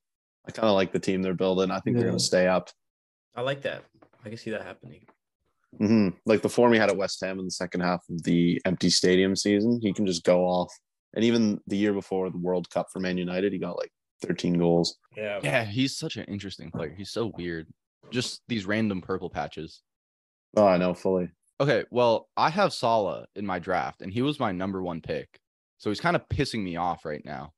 I 0.48 0.52
kind 0.52 0.68
of 0.70 0.76
like 0.76 0.94
the 0.94 1.00
team 1.00 1.22
they're 1.22 1.34
building. 1.34 1.72
I 1.72 1.80
think 1.80 1.98
they're 1.98 2.06
going 2.06 2.18
to 2.18 2.24
stay 2.24 2.48
up. 2.48 2.70
I 3.36 3.42
like 3.42 3.62
that. 3.64 3.84
I 4.24 4.30
can 4.30 4.38
see 4.38 4.52
that 4.52 4.62
happening. 4.64 5.06
Hmm 5.78 6.10
Like 6.26 6.42
the 6.42 6.50
form 6.50 6.74
he 6.74 6.80
had 6.80 6.90
at 6.90 6.98
West 6.98 7.20
Ham 7.22 7.40
in 7.40 7.46
the 7.46 7.52
second 7.52 7.82
half 7.82 8.04
of 8.10 8.24
the 8.24 8.62
empty 8.66 8.90
stadium 8.90 9.36
season, 9.36 9.80
he 9.82 9.94
can 9.94 10.06
just 10.06 10.24
go 10.24 10.44
off. 10.46 10.72
And 11.14 11.24
even 11.24 11.60
the 11.68 11.78
year 11.78 11.94
before 11.94 12.30
the 12.30 12.38
World 12.38 12.70
Cup 12.70 12.88
for 12.92 13.00
Man 13.00 13.18
United, 13.18 13.54
he 13.54 13.60
got 13.60 13.78
like 13.78 13.92
13 14.22 14.58
goals. 14.58 14.98
Yeah. 15.16 15.40
Yeah, 15.42 15.66
he's 15.66 15.98
such 15.98 16.18
an 16.18 16.26
interesting 16.26 16.72
player. 16.72 16.94
He's 16.96 17.12
so 17.12 17.32
weird. 17.38 17.68
Just 18.12 18.42
these 18.48 18.66
random 18.66 19.02
purple 19.02 19.30
patches. 19.30 19.82
Oh, 20.56 20.66
I 20.68 20.78
know 20.78 20.94
fully. 20.94 21.30
Okay, 21.60 21.86
well, 21.90 22.30
I 22.38 22.50
have 22.50 22.72
Salah 22.72 23.26
in 23.36 23.46
my 23.46 23.60
draft, 23.60 24.02
and 24.02 24.14
he 24.14 24.22
was 24.22 24.40
my 24.40 24.52
number 24.52 24.82
one 24.82 25.02
pick. 25.02 25.40
So 25.80 25.90
he's 25.90 26.00
kind 26.00 26.16
of 26.16 26.28
pissing 26.30 26.64
me 26.64 26.76
off 26.76 27.04
right 27.04 27.24
now. 27.26 27.54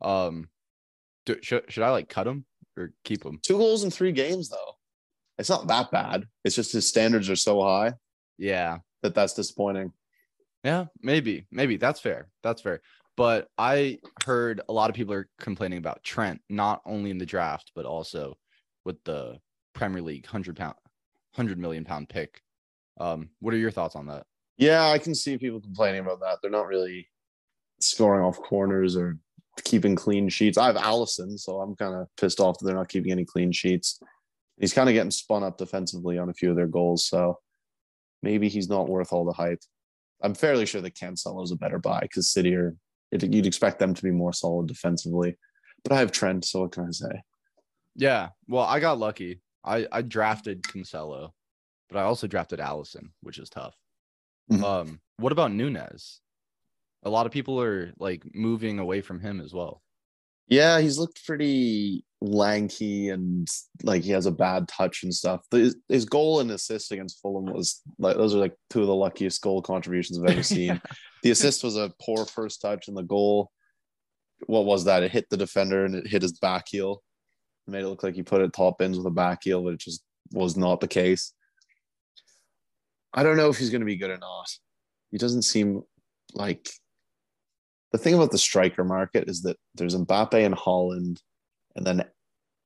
Um, 0.00 0.48
do, 1.26 1.36
should 1.42 1.64
should 1.70 1.82
I 1.82 1.90
like 1.90 2.08
cut 2.08 2.26
him 2.26 2.44
or 2.76 2.92
keep 3.04 3.24
him? 3.24 3.40
Two 3.42 3.58
goals 3.58 3.84
in 3.84 3.90
three 3.90 4.12
games, 4.12 4.48
though. 4.50 4.67
It's 5.38 5.48
not 5.50 5.68
that 5.68 5.90
bad. 5.90 6.26
It's 6.44 6.56
just 6.56 6.72
his 6.72 6.88
standards 6.88 7.30
are 7.30 7.36
so 7.36 7.62
high 7.62 7.94
Yeah, 8.38 8.78
that 9.02 9.14
that's 9.14 9.34
disappointing. 9.34 9.92
yeah, 10.64 10.86
maybe, 11.00 11.46
maybe 11.50 11.76
that's 11.76 12.00
fair. 12.00 12.28
That's 12.42 12.60
fair. 12.62 12.80
But 13.16 13.48
I 13.58 13.98
heard 14.24 14.60
a 14.68 14.72
lot 14.72 14.90
of 14.90 14.96
people 14.96 15.14
are 15.14 15.28
complaining 15.40 15.78
about 15.78 16.02
Trent, 16.04 16.40
not 16.48 16.82
only 16.86 17.10
in 17.10 17.18
the 17.18 17.26
draft 17.26 17.72
but 17.74 17.84
also 17.84 18.36
with 18.84 19.02
the 19.04 19.38
Premier 19.74 20.02
League 20.02 20.26
hundred 20.26 20.56
pound, 20.56 20.74
hundred 21.34 21.58
million 21.58 21.84
pound 21.84 22.08
pick. 22.08 22.42
Um, 23.00 23.28
what 23.40 23.54
are 23.54 23.58
your 23.58 23.70
thoughts 23.70 23.94
on 23.96 24.06
that? 24.06 24.24
Yeah, 24.56 24.86
I 24.88 24.98
can 24.98 25.14
see 25.14 25.38
people 25.38 25.60
complaining 25.60 26.00
about 26.00 26.20
that. 26.20 26.38
They're 26.42 26.50
not 26.50 26.66
really 26.66 27.08
scoring 27.80 28.24
off 28.24 28.40
corners 28.40 28.96
or 28.96 29.16
keeping 29.64 29.94
clean 29.94 30.28
sheets. 30.28 30.58
I 30.58 30.66
have 30.66 30.74
Alisson, 30.76 31.38
so 31.38 31.60
I'm 31.60 31.76
kind 31.76 31.94
of 31.94 32.08
pissed 32.16 32.40
off 32.40 32.58
that 32.58 32.66
they're 32.66 32.74
not 32.74 32.88
keeping 32.88 33.12
any 33.12 33.24
clean 33.24 33.52
sheets. 33.52 34.00
He's 34.60 34.72
kind 34.74 34.88
of 34.88 34.92
getting 34.94 35.10
spun 35.10 35.42
up 35.44 35.56
defensively 35.58 36.18
on 36.18 36.28
a 36.28 36.34
few 36.34 36.50
of 36.50 36.56
their 36.56 36.66
goals, 36.66 37.06
so 37.06 37.38
maybe 38.22 38.48
he's 38.48 38.68
not 38.68 38.88
worth 38.88 39.12
all 39.12 39.24
the 39.24 39.32
hype. 39.32 39.60
I'm 40.22 40.34
fairly 40.34 40.66
sure 40.66 40.80
that 40.80 40.96
Cancelo's 40.96 41.52
a 41.52 41.56
better 41.56 41.78
buy 41.78 42.00
because 42.02 42.30
City 42.30 42.54
are 42.54 42.74
you'd 43.12 43.46
expect 43.46 43.78
them 43.78 43.94
to 43.94 44.02
be 44.02 44.10
more 44.10 44.32
solid 44.32 44.66
defensively. 44.66 45.36
But 45.84 45.92
I 45.92 45.98
have 46.00 46.12
Trent, 46.12 46.44
so 46.44 46.62
what 46.62 46.72
can 46.72 46.86
I 46.86 46.90
say? 46.90 47.22
Yeah, 47.94 48.30
well, 48.48 48.64
I 48.64 48.80
got 48.80 48.98
lucky. 48.98 49.40
I 49.64 49.86
I 49.92 50.02
drafted 50.02 50.62
Cancelo, 50.62 51.30
but 51.88 51.98
I 51.98 52.02
also 52.02 52.26
drafted 52.26 52.58
Alisson, 52.58 53.10
which 53.22 53.38
is 53.38 53.48
tough. 53.48 53.76
Mhm. 54.50 54.62
Um, 54.62 55.00
what 55.18 55.32
about 55.32 55.52
Nunez? 55.52 56.20
A 57.04 57.10
lot 57.10 57.26
of 57.26 57.32
people 57.32 57.60
are 57.60 57.92
like 57.98 58.22
moving 58.34 58.78
away 58.78 59.00
from 59.02 59.20
him 59.20 59.40
as 59.40 59.54
well. 59.54 59.82
Yeah, 60.48 60.80
he's 60.80 60.98
looked 60.98 61.24
pretty 61.26 62.04
lanky 62.20 63.10
and 63.10 63.46
like 63.82 64.02
he 64.02 64.10
has 64.10 64.26
a 64.26 64.32
bad 64.32 64.66
touch 64.66 65.02
and 65.02 65.14
stuff. 65.14 65.42
His, 65.50 65.76
his 65.88 66.04
goal 66.06 66.40
and 66.40 66.50
assist 66.50 66.90
against 66.90 67.20
Fulham 67.20 67.52
was 67.52 67.82
like 67.98 68.16
those 68.16 68.34
are 68.34 68.38
like 68.38 68.54
two 68.70 68.80
of 68.80 68.86
the 68.86 68.94
luckiest 68.94 69.40
goal 69.42 69.62
contributions 69.62 70.18
I've 70.18 70.30
ever 70.30 70.42
seen. 70.42 70.80
The 71.22 71.30
assist 71.30 71.62
was 71.62 71.76
a 71.76 71.92
poor 72.00 72.24
first 72.24 72.62
touch, 72.62 72.88
and 72.88 72.96
the 72.96 73.02
goal, 73.02 73.50
what 74.46 74.64
was 74.64 74.84
that? 74.86 75.02
It 75.02 75.10
hit 75.10 75.28
the 75.30 75.36
defender 75.36 75.84
and 75.84 75.94
it 75.94 76.06
hit 76.06 76.22
his 76.22 76.38
back 76.38 76.66
heel. 76.68 77.02
It 77.66 77.70
made 77.70 77.82
it 77.82 77.88
look 77.88 78.02
like 78.02 78.14
he 78.14 78.22
put 78.22 78.40
it 78.40 78.52
top 78.52 78.80
ends 78.80 78.96
with 78.96 79.06
a 79.06 79.10
back 79.10 79.40
heel, 79.42 79.62
but 79.62 79.74
it 79.74 79.80
just 79.80 80.02
was 80.32 80.56
not 80.56 80.80
the 80.80 80.88
case. 80.88 81.32
I 83.12 83.22
don't 83.22 83.36
know 83.36 83.48
if 83.48 83.58
he's 83.58 83.70
going 83.70 83.80
to 83.80 83.86
be 83.86 83.96
good 83.96 84.10
or 84.10 84.18
not. 84.18 84.48
He 85.10 85.18
doesn't 85.18 85.42
seem 85.42 85.82
like 86.34 86.70
the 87.92 87.98
thing 87.98 88.14
about 88.14 88.30
the 88.30 88.38
striker 88.38 88.84
market 88.84 89.28
is 89.28 89.42
that 89.42 89.56
there's 89.74 89.96
Mbappe 89.96 90.34
and 90.34 90.54
Haaland, 90.54 91.20
and 91.74 91.86
then 91.86 92.04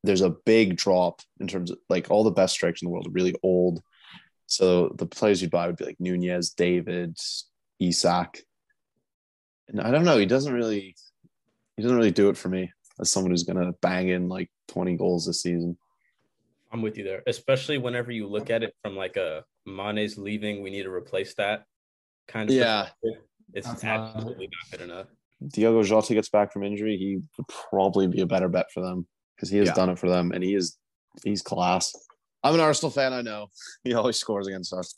there's 0.05 0.21
a 0.21 0.31
big 0.31 0.77
drop 0.77 1.21
in 1.41 1.47
terms 1.47 1.71
of 1.71 1.79
like 1.89 2.11
all 2.11 2.25
the 2.25 2.31
best 2.31 2.55
strikers 2.55 2.83
in 2.83 2.87
the 2.87 2.93
world 2.93 3.07
are 3.07 3.13
really 3.13 3.35
old. 3.43 3.83
So 4.47 4.95
the 4.99 5.07
players 5.07 5.41
you'd 5.41 5.51
buy 5.51 5.67
would 5.67 5.77
be 5.77 5.85
like 5.85 6.01
Nunez, 6.01 6.51
David, 6.51 7.17
Isak. 7.81 8.43
And 9.69 9.81
I 9.81 9.91
don't 9.91 10.05
know, 10.05 10.19
he 10.19 10.27
doesn't 10.27 10.53
really 10.53 10.97
he 11.77 11.83
doesn't 11.83 11.97
really 11.97 12.11
do 12.11 12.29
it 12.29 12.37
for 12.37 12.49
me 12.49 12.71
as 13.01 13.11
someone 13.11 13.31
who's 13.31 13.45
gonna 13.45 13.73
bang 13.81 14.09
in 14.09 14.29
like 14.29 14.51
20 14.69 14.97
goals 14.97 15.27
this 15.27 15.43
season. 15.43 15.79
I'm 16.73 16.83
with 16.83 16.99
you 16.99 17.05
there, 17.05 17.23
especially 17.27 17.79
whenever 17.79 18.11
you 18.11 18.27
look 18.27 18.51
at 18.51 18.63
it 18.63 18.75
from 18.83 18.97
like 18.97 19.17
a 19.17 19.45
Mane's 19.67 20.19
leaving, 20.19 20.63
we 20.63 20.71
need 20.71 20.83
to 20.83 20.93
replace 20.93 21.35
that 21.35 21.65
kind 22.27 22.51
of. 22.51 22.57
Yeah. 22.57 22.89
perspective. 23.03 23.23
It's 23.55 23.67
That's 23.67 23.85
absolutely 23.85 24.47
not 24.49 24.71
good 24.79 24.91
enough. 24.91 25.07
Diogo 25.49 25.83
Jota 25.83 26.15
gets 26.15 26.29
back 26.29 26.53
from 26.53 26.63
injury, 26.63 26.97
he 26.97 27.17
would 27.17 27.49
probably 27.49 28.07
be 28.07 28.21
a 28.21 28.27
better 28.27 28.49
bet 28.49 28.67
for 28.73 28.81
them 28.81 29.07
because 29.37 29.51
he 29.51 29.59
has 29.59 29.69
Yeah. 29.69 29.75
done 29.75 29.91
it 29.91 29.99
for 29.99 30.09
them 30.09 30.33
and 30.33 30.43
he 30.43 30.55
is 30.55 30.79
he's 31.25 31.43
class. 31.43 31.93
I'm 32.45 32.55
an 32.55 32.61
Arsenal 32.61 32.91
fan, 32.91 33.13
I 33.13 33.23
know. 33.23 33.49
He 33.85 33.95
always 33.95 34.17
scores 34.19 34.47
against 34.47 34.73
us. 34.73 34.95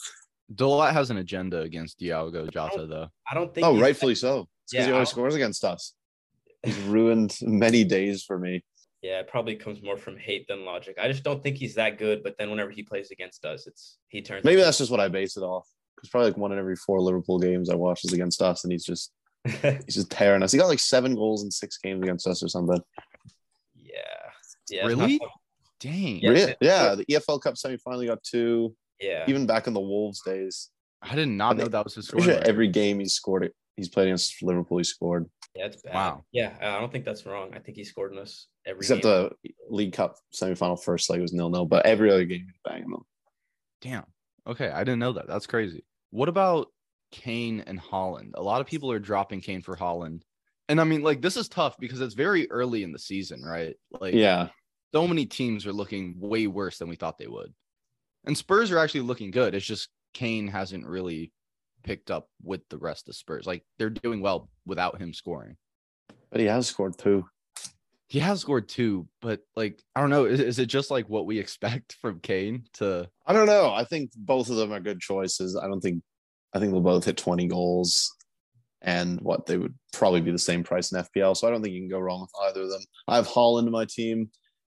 Delight 0.55 0.93
has 0.93 1.11
an 1.11 1.17
agenda 1.17 1.61
against 1.61 1.99
Diogo 1.99 2.47
Jota, 2.47 2.81
oh, 2.83 2.87
though. 2.87 3.09
I 3.31 3.35
don't 3.35 3.53
think. 3.55 3.67
Oh, 3.67 3.79
rightfully 3.81 4.15
so. 4.15 4.47
Because 4.71 4.73
Yeah, 4.73 4.87
he 4.87 4.93
always 4.93 5.09
scores 5.09 5.35
against 5.35 5.65
us. 5.65 5.95
He's 6.63 6.79
ruined 6.81 7.37
many 7.43 7.85
days 7.85 8.25
for 8.25 8.39
me. 8.39 8.63
Yeah, 9.03 9.21
it 9.21 9.29
probably 9.29 9.55
comes 9.57 9.83
more 9.83 9.99
from 9.99 10.17
hate 10.17 10.47
than 10.49 10.65
logic. 10.65 10.97
I 10.99 11.09
just 11.09 11.23
don't 11.25 11.43
think 11.43 11.59
he's 11.59 11.75
that 11.75 11.99
good. 11.99 12.23
But 12.23 12.37
then 12.39 12.49
whenever 12.49 12.71
he 12.71 12.83
plays 12.83 13.11
against 13.11 13.45
us, 13.45 13.67
it's 13.67 13.99
he 14.09 14.23
turns. 14.23 14.45
Maybe 14.45 14.63
that's 14.63 14.79
just 14.79 14.91
what 14.91 14.99
I 15.01 15.09
base 15.09 15.37
it 15.37 15.43
off. 15.43 15.69
Because 15.97 16.09
probably 16.11 16.31
like 16.31 16.39
one 16.39 16.53
in 16.53 16.59
every 16.59 16.77
four 16.77 17.01
Liverpool 17.01 17.39
games 17.39 17.71
I 17.71 17.75
watch 17.75 18.05
is 18.05 18.13
against 18.13 18.43
us, 18.43 18.65
and 18.65 18.73
he's 18.73 18.85
just 18.85 19.13
he's 19.45 19.95
just 19.95 20.11
tearing 20.11 20.43
us. 20.43 20.53
He 20.53 20.59
got 20.59 20.69
like 20.69 20.79
seven 20.79 21.15
goals 21.15 21.45
in 21.45 21.51
six 21.51 21.79
games 21.79 22.03
against 22.03 22.27
us 22.27 22.43
or 22.43 22.49
something. 22.49 22.81
yeah. 23.77 24.01
Yeah. 24.71 24.87
Really? 24.87 25.21
Dang. 25.81 26.21
Yeah. 26.21 26.31
Yeah, 26.33 26.55
yeah. 26.61 26.95
The 26.95 27.05
EFL 27.07 27.41
Cup 27.41 27.55
semifinal 27.55 28.01
he 28.01 28.07
got 28.07 28.23
two. 28.23 28.75
Yeah. 29.01 29.25
Even 29.29 29.47
back 29.47 29.67
in 29.67 29.75
the 29.75 29.81
Wolves 29.81 30.23
days, 30.23 30.71
I 31.03 31.15
did 31.15 31.29
not 31.29 31.51
I 31.51 31.53
know 31.55 31.59
think- 31.65 31.73
that 31.73 31.85
was 31.85 31.95
his 31.95 32.09
pretty 32.09 32.23
score. 32.25 32.35
sure 32.37 32.45
every 32.45 32.69
game 32.69 33.01
he 33.01 33.07
scored 33.07 33.45
it. 33.45 33.55
He's 33.77 33.89
played 33.89 34.07
against 34.07 34.41
Liverpool. 34.43 34.79
He 34.79 34.85
scored, 34.85 35.29
yeah, 35.57 35.67
it's 35.67 35.83
bad. 35.83 35.95
Wow. 35.95 36.25
Yeah, 36.31 36.53
I 36.61 36.79
don't 36.81 36.93
think 36.93 37.05
that's 37.05 37.27
wrong. 37.27 37.51
I 37.55 37.59
think 37.59 37.77
he 37.77 37.83
scored 37.83 38.13
in 38.13 38.19
us 38.19 38.47
every 38.65 38.79
except 38.79 39.03
game. 39.03 39.29
the 39.43 39.51
League 39.69 39.93
Cup 39.93 40.17
semifinal 40.33 40.81
first 40.83 41.11
leg 41.11 41.21
was 41.21 41.33
nil 41.33 41.51
nil. 41.51 41.67
But 41.67 41.85
every 41.85 42.09
other 42.11 42.25
game 42.25 42.41
he 42.41 42.47
was 42.47 42.61
banging 42.65 42.91
them. 42.91 43.03
Damn. 43.83 44.05
Okay, 44.47 44.69
I 44.69 44.81
didn't 44.85 44.99
know 44.99 45.13
that. 45.13 45.27
That's 45.27 45.47
crazy. 45.47 45.85
What 46.11 46.29
about 46.29 46.69
Kane 47.13 47.61
and 47.67 47.81
Haaland? 47.81 48.33
A 48.35 48.43
lot 48.43 48.61
of 48.61 48.67
people 48.67 48.91
are 48.93 48.99
dropping 48.99 49.41
Kane 49.41 49.63
for 49.63 49.77
Haaland. 49.77 50.23
And 50.69 50.81
I 50.81 50.85
mean, 50.85 51.03
like, 51.03 51.21
this 51.21 51.37
is 51.37 51.49
tough 51.49 51.77
because 51.79 52.01
it's 52.01 52.15
very 52.15 52.51
early 52.51 52.83
in 52.83 52.93
the 52.93 52.99
season, 52.99 53.43
right? 53.43 53.77
Like, 54.01 54.15
Yeah, 54.15 54.49
so 54.95 55.07
many 55.07 55.27
teams 55.27 55.67
are 55.67 55.73
looking 55.73 56.15
way 56.19 56.47
worse 56.47 56.79
than 56.79 56.89
we 56.89 56.97
thought 56.97 57.19
they 57.19 57.27
would. 57.27 57.53
And 58.25 58.37
Spurs 58.37 58.71
are 58.71 58.79
actually 58.79 59.03
looking 59.03 59.31
good. 59.31 59.55
It's 59.55 59.67
just 59.67 59.89
Kane 60.15 60.49
hasn't 60.49 60.87
really 60.87 61.33
picked 61.83 62.11
up 62.11 62.29
with 62.43 62.63
the 62.71 62.79
rest 62.79 63.09
of 63.09 63.17
Spurs. 63.17 63.47
Like, 63.47 63.63
they're 63.79 63.91
doing 63.91 64.21
well 64.23 64.49
without 64.65 65.01
him 65.01 65.13
scoring. 65.13 65.57
but 66.31 66.41
he 66.41 66.47
has 66.47 66.67
scored 66.67 66.97
two. 66.97 67.27
He 68.09 68.19
has 68.21 68.41
scored 68.41 68.69
two, 68.69 69.09
but 69.23 69.41
like, 69.57 69.83
I 69.97 70.01
don't 70.01 70.11
know. 70.11 70.27
Is, 70.27 70.41
is 70.41 70.59
it 70.59 70.67
just 70.67 70.91
like 70.91 71.09
what 71.09 71.27
we 71.27 71.39
expect 71.41 71.97
from 72.01 72.21
Kane 72.21 72.65
to 72.75 73.09
I 73.27 73.33
don't 73.33 73.47
know. 73.47 73.73
I 73.73 73.85
think 73.85 74.11
both 74.17 74.51
of 74.51 74.57
them 74.57 74.73
are 74.73 74.81
good 74.81 75.01
choices. 75.01 75.57
I 75.57 75.67
don't 75.67 75.81
think. 75.81 76.03
I 76.55 76.61
think 76.61 76.71
they'll 76.73 76.81
both 76.81 77.05
hit 77.05 77.17
twenty 77.17 77.49
goals, 77.49 78.15
and 78.83 79.21
what 79.21 79.47
they 79.47 79.57
would 79.57 79.75
probably 79.93 80.21
be 80.21 80.31
the 80.31 80.39
same 80.39 80.63
price 80.63 80.93
in 80.93 81.03
FPL. 81.03 81.37
So 81.37 81.49
I 81.49 81.51
don't 81.51 81.63
think 81.63 81.75
you 81.75 81.81
can 81.81 81.89
go 81.89 81.99
wrong 81.99 82.21
with 82.21 82.31
either 82.49 82.63
of 82.63 82.71
them. 82.71 82.83
I 83.09 83.17
have 83.17 83.27
Haaland 83.27 83.67
in 83.67 83.73
my 83.73 83.87
team, 83.87 84.31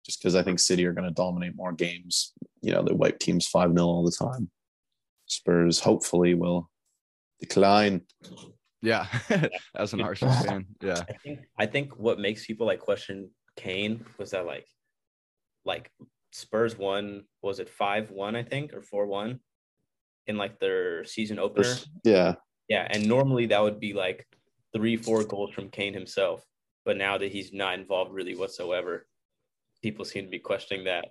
just 0.05 0.21
because 0.21 0.35
I 0.35 0.43
think 0.43 0.59
City 0.59 0.87
are 0.87 0.93
going 0.93 1.09
to 1.09 1.15
dominate 1.15 1.57
more 1.57 1.73
games. 1.73 2.33
You 2.63 2.73
know, 2.73 2.83
they 2.83 2.95
wipe 2.95 3.19
teams 3.19 3.47
five 3.47 3.73
0 3.73 3.85
all 3.85 4.05
the 4.05 4.17
time. 4.27 4.51
Spurs 5.27 5.81
hopefully 5.81 6.35
will 6.35 6.71
decline. 7.41 8.03
Yeah, 8.83 9.07
as 9.75 9.95
an 9.95 10.01
Arsenal 10.03 10.35
fan, 10.35 10.67
yeah, 10.83 11.03
I 11.09 11.15
think 11.15 11.41
I 11.59 11.67
think 11.67 11.97
what 11.99 12.21
makes 12.21 12.47
people 12.47 12.67
like 12.67 12.79
question 12.79 13.31
Kane 13.57 14.05
was 14.19 14.31
that 14.33 14.45
like 14.45 14.67
like 15.65 15.91
Spurs 16.33 16.77
won 16.77 17.25
was 17.43 17.59
it 17.59 17.71
five 17.71 18.11
one 18.11 18.37
I 18.37 18.43
think 18.43 18.75
or 18.75 18.83
four 18.83 19.07
one 19.07 19.41
in 20.27 20.37
like 20.37 20.61
their 20.61 21.05
season 21.05 21.39
opener. 21.39 21.75
Yeah, 22.05 22.35
Yeah, 22.69 22.87
and 22.91 23.09
normally 23.09 23.47
that 23.47 23.63
would 23.63 23.81
be 23.81 23.95
like 23.95 24.27
three 24.75 24.97
four 24.97 25.25
goals 25.25 25.55
from 25.55 25.71
Kane 25.71 25.95
himself, 25.95 26.45
but 26.85 26.97
now 26.97 27.17
that 27.17 27.33
he's 27.33 27.53
not 27.53 27.79
involved 27.79 28.13
really 28.13 28.37
whatsoever, 28.37 29.07
people 29.83 30.05
seem 30.05 30.25
to 30.25 30.31
be 30.31 30.39
questioning 30.39 30.85
that. 30.85 31.07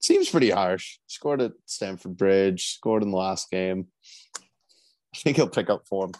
seems 0.00 0.28
pretty 0.28 0.50
harsh. 0.50 0.98
Scored 1.06 1.40
at 1.40 1.52
Stamford 1.64 2.16
Bridge. 2.16 2.74
Scored 2.74 3.02
in 3.02 3.10
the 3.10 3.16
last 3.16 3.50
game. 3.50 3.86
I 4.36 5.18
think 5.18 5.36
he'll 5.36 5.48
pick 5.48 5.70
up 5.70 5.86
form. 5.88 6.12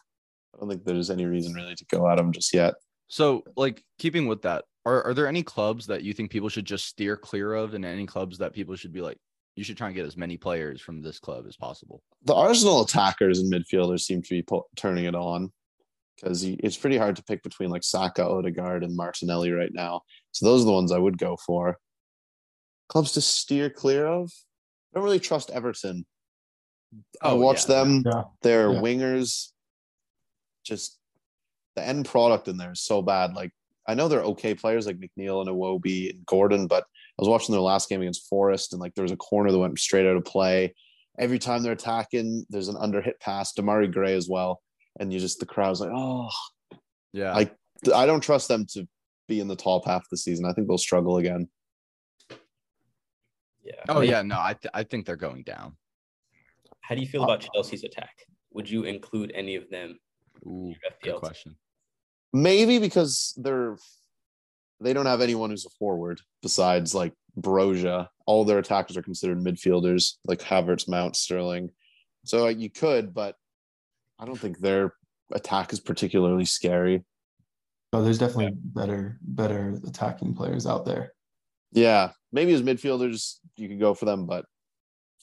I 0.57 0.61
don't 0.61 0.69
think 0.71 0.85
there's 0.85 1.11
any 1.11 1.27
reason 1.27 1.53
really 1.53 1.75
to 1.75 1.85
go 1.91 2.09
at 2.09 2.19
him 2.19 2.33
just 2.33 2.55
yet. 2.55 2.75
So, 3.09 3.45
like, 3.57 3.83
keeping 3.99 4.27
with 4.27 4.43
that, 4.43 4.65
are, 4.85 5.03
are 5.05 5.15
there 5.15 5.27
any 5.27 5.43
clubs 5.43 5.87
that 5.87 6.03
you 6.03 6.13
think 6.13 6.31
people 6.31 6.49
should 6.49 6.65
just 6.65 6.87
steer 6.87 7.17
clear 7.17 7.55
of, 7.55 7.75
and 7.75 7.85
any 7.85 8.07
clubs 8.07 8.39
that 8.39 8.53
people 8.55 8.75
should 8.77 8.93
be 8.93 9.01
like, 9.03 9.19
you 9.55 9.65
should 9.65 9.77
try 9.77 9.89
and 9.89 9.97
get 9.97 10.07
as 10.07 10.17
many 10.17 10.37
players 10.37 10.81
from 10.81 11.03
this 11.03 11.19
club 11.19 11.45
as 11.49 11.57
possible? 11.57 12.03
the 12.25 12.35
Arsenal 12.35 12.83
attackers 12.83 13.39
and 13.39 13.53
midfielders 13.53 14.01
seem 14.01 14.21
to 14.23 14.29
be 14.31 14.43
pu- 14.43 14.65
turning 14.77 15.05
it 15.05 15.15
on 15.15 15.53
because 16.17 16.43
it's 16.45 16.77
pretty 16.77 16.97
hard 16.97 17.15
to 17.17 17.23
pick 17.23 17.43
between 17.43 17.71
like 17.71 17.85
Saka, 17.85 18.25
Odegaard, 18.27 18.83
and 18.83 18.97
Martinelli 18.97 19.53
right 19.53 19.73
now. 19.73 20.01
So 20.33 20.47
those 20.47 20.63
are 20.63 20.67
the 20.67 20.73
ones 20.73 20.91
I 20.91 20.99
would 20.99 21.19
go 21.19 21.37
for. 21.47 21.77
Clubs 22.89 23.13
to 23.13 23.21
steer 23.21 23.69
clear 23.71 24.07
of. 24.07 24.31
I 24.95 24.99
don't 24.99 25.05
really 25.05 25.21
trust 25.21 25.51
Everton. 25.51 26.07
I 27.23 27.31
Oh, 27.31 27.37
watch 27.37 27.69
yeah. 27.69 27.77
them. 27.77 28.03
Yeah. 28.07 28.23
Their 28.43 28.73
Yeah. 28.73 28.81
wingers, 28.81 29.53
just 30.67 30.99
the 31.77 31.87
end 31.87 32.07
product 32.07 32.49
in 32.49 32.57
there 32.57 32.73
is 32.73 32.83
so 32.83 33.03
bad. 33.03 33.35
Like 33.35 33.53
I 33.87 33.95
know 33.95 34.09
they're 34.09 34.23
okay 34.23 34.55
players 34.55 34.87
like 34.87 34.99
McNeil 34.99 35.41
and 35.41 35.51
Iwobi 35.51 36.11
and 36.11 36.27
Gordon, 36.27 36.67
but 36.67 36.83
I 36.85 37.23
was 37.23 37.29
watching 37.29 37.53
their 37.53 37.63
last 37.63 37.89
game 37.89 38.01
against 38.01 38.29
Forest, 38.29 38.73
and 38.73 38.81
like 38.81 38.95
there 38.95 39.03
was 39.05 39.13
a 39.13 39.17
corner 39.17 39.53
that 39.53 39.59
went 39.59 39.79
straight 39.79 40.07
out 40.07 40.17
of 40.17 40.25
play. 40.25 40.75
Every 41.19 41.39
time 41.39 41.63
they're 41.63 41.73
attacking, 41.73 42.45
there's 42.51 42.69
an 42.69 42.77
under 42.79 43.01
hit 43.01 43.19
pass. 43.21 43.55
Demarai 43.55 43.93
Gray 43.93 44.15
as 44.15 44.29
well, 44.29 44.61
and 44.99 45.13
you 45.13 45.21
just 45.21 45.39
the 45.39 45.47
crowd's 45.47 45.81
like, 45.81 45.93
oh, 45.95 46.29
Yeah, 47.13 47.35
I 47.35 47.51
I 47.95 48.07
don't 48.07 48.23
trust 48.23 48.49
them 48.49 48.67
to 48.73 48.87
be 49.29 49.41
in 49.41 49.49
the 49.49 49.57
top 49.57 49.87
half 49.87 50.03
of 50.03 50.09
the 50.11 50.17
season. 50.17 50.45
I 50.45 50.53
think 50.53 50.69
they'll 50.69 50.79
struggle 50.79 51.19
again. 51.19 51.49
Yeah. 53.63 53.83
oh 53.89 54.01
yeah, 54.01 54.23
no, 54.23 54.37
I 54.39 54.55
th- 54.55 54.71
I 54.75 54.85
think 54.85 55.07
they're 55.07 55.17
going 55.17 55.43
down. 55.43 55.77
How 56.81 56.95
do 56.95 57.01
you 57.01 57.09
feel 57.09 57.23
uh, 57.23 57.25
about 57.25 57.49
Chelsea's 57.53 57.83
attack? 57.83 58.15
Would 58.53 58.71
you 58.71 58.85
include 58.85 59.33
any 59.35 59.57
of 59.57 59.69
them 59.71 59.99
Ooh, 60.47 60.69
in 60.69 60.77
your 61.05 61.15
good 61.15 61.21
question. 61.21 61.57
Maybe 62.33 62.79
because 62.79 63.35
they're 63.37 63.77
they 64.81 64.93
don't 64.93 65.07
have 65.07 65.21
anyone 65.21 65.51
who's 65.51 65.67
a 65.67 65.71
forward 65.71 66.21
besides 66.43 66.95
like 66.95 67.13
Broja. 67.39 68.09
All 68.27 68.45
their 68.45 68.59
attackers 68.59 68.97
are 68.97 69.03
considered 69.03 69.39
midfielders, 69.39 70.15
like 70.25 70.41
Havertz, 70.41 70.89
Mount, 70.89 71.17
Sterling. 71.17 71.71
So 72.25 72.43
like, 72.43 72.59
you 72.59 72.71
could, 72.71 73.15
but 73.15 73.37
I 74.19 74.27
don't 74.27 74.39
think 74.39 74.59
their 74.59 74.95
attack 75.33 75.73
is 75.73 75.81
particularly 75.81 76.45
scary. 76.45 77.05
So 77.95 78.03
there's 78.03 78.19
definitely 78.19 78.53
better 78.57 79.19
better 79.23 79.81
attacking 79.87 80.35
players 80.35 80.67
out 80.67 80.85
there. 80.85 81.13
Yeah, 81.73 82.11
maybe 82.33 82.53
as 82.53 82.63
midfielders 82.63 83.37
you 83.57 83.69
could 83.69 83.81
go 83.81 83.95
for 83.95 84.05
them, 84.05 84.27
but 84.27 84.45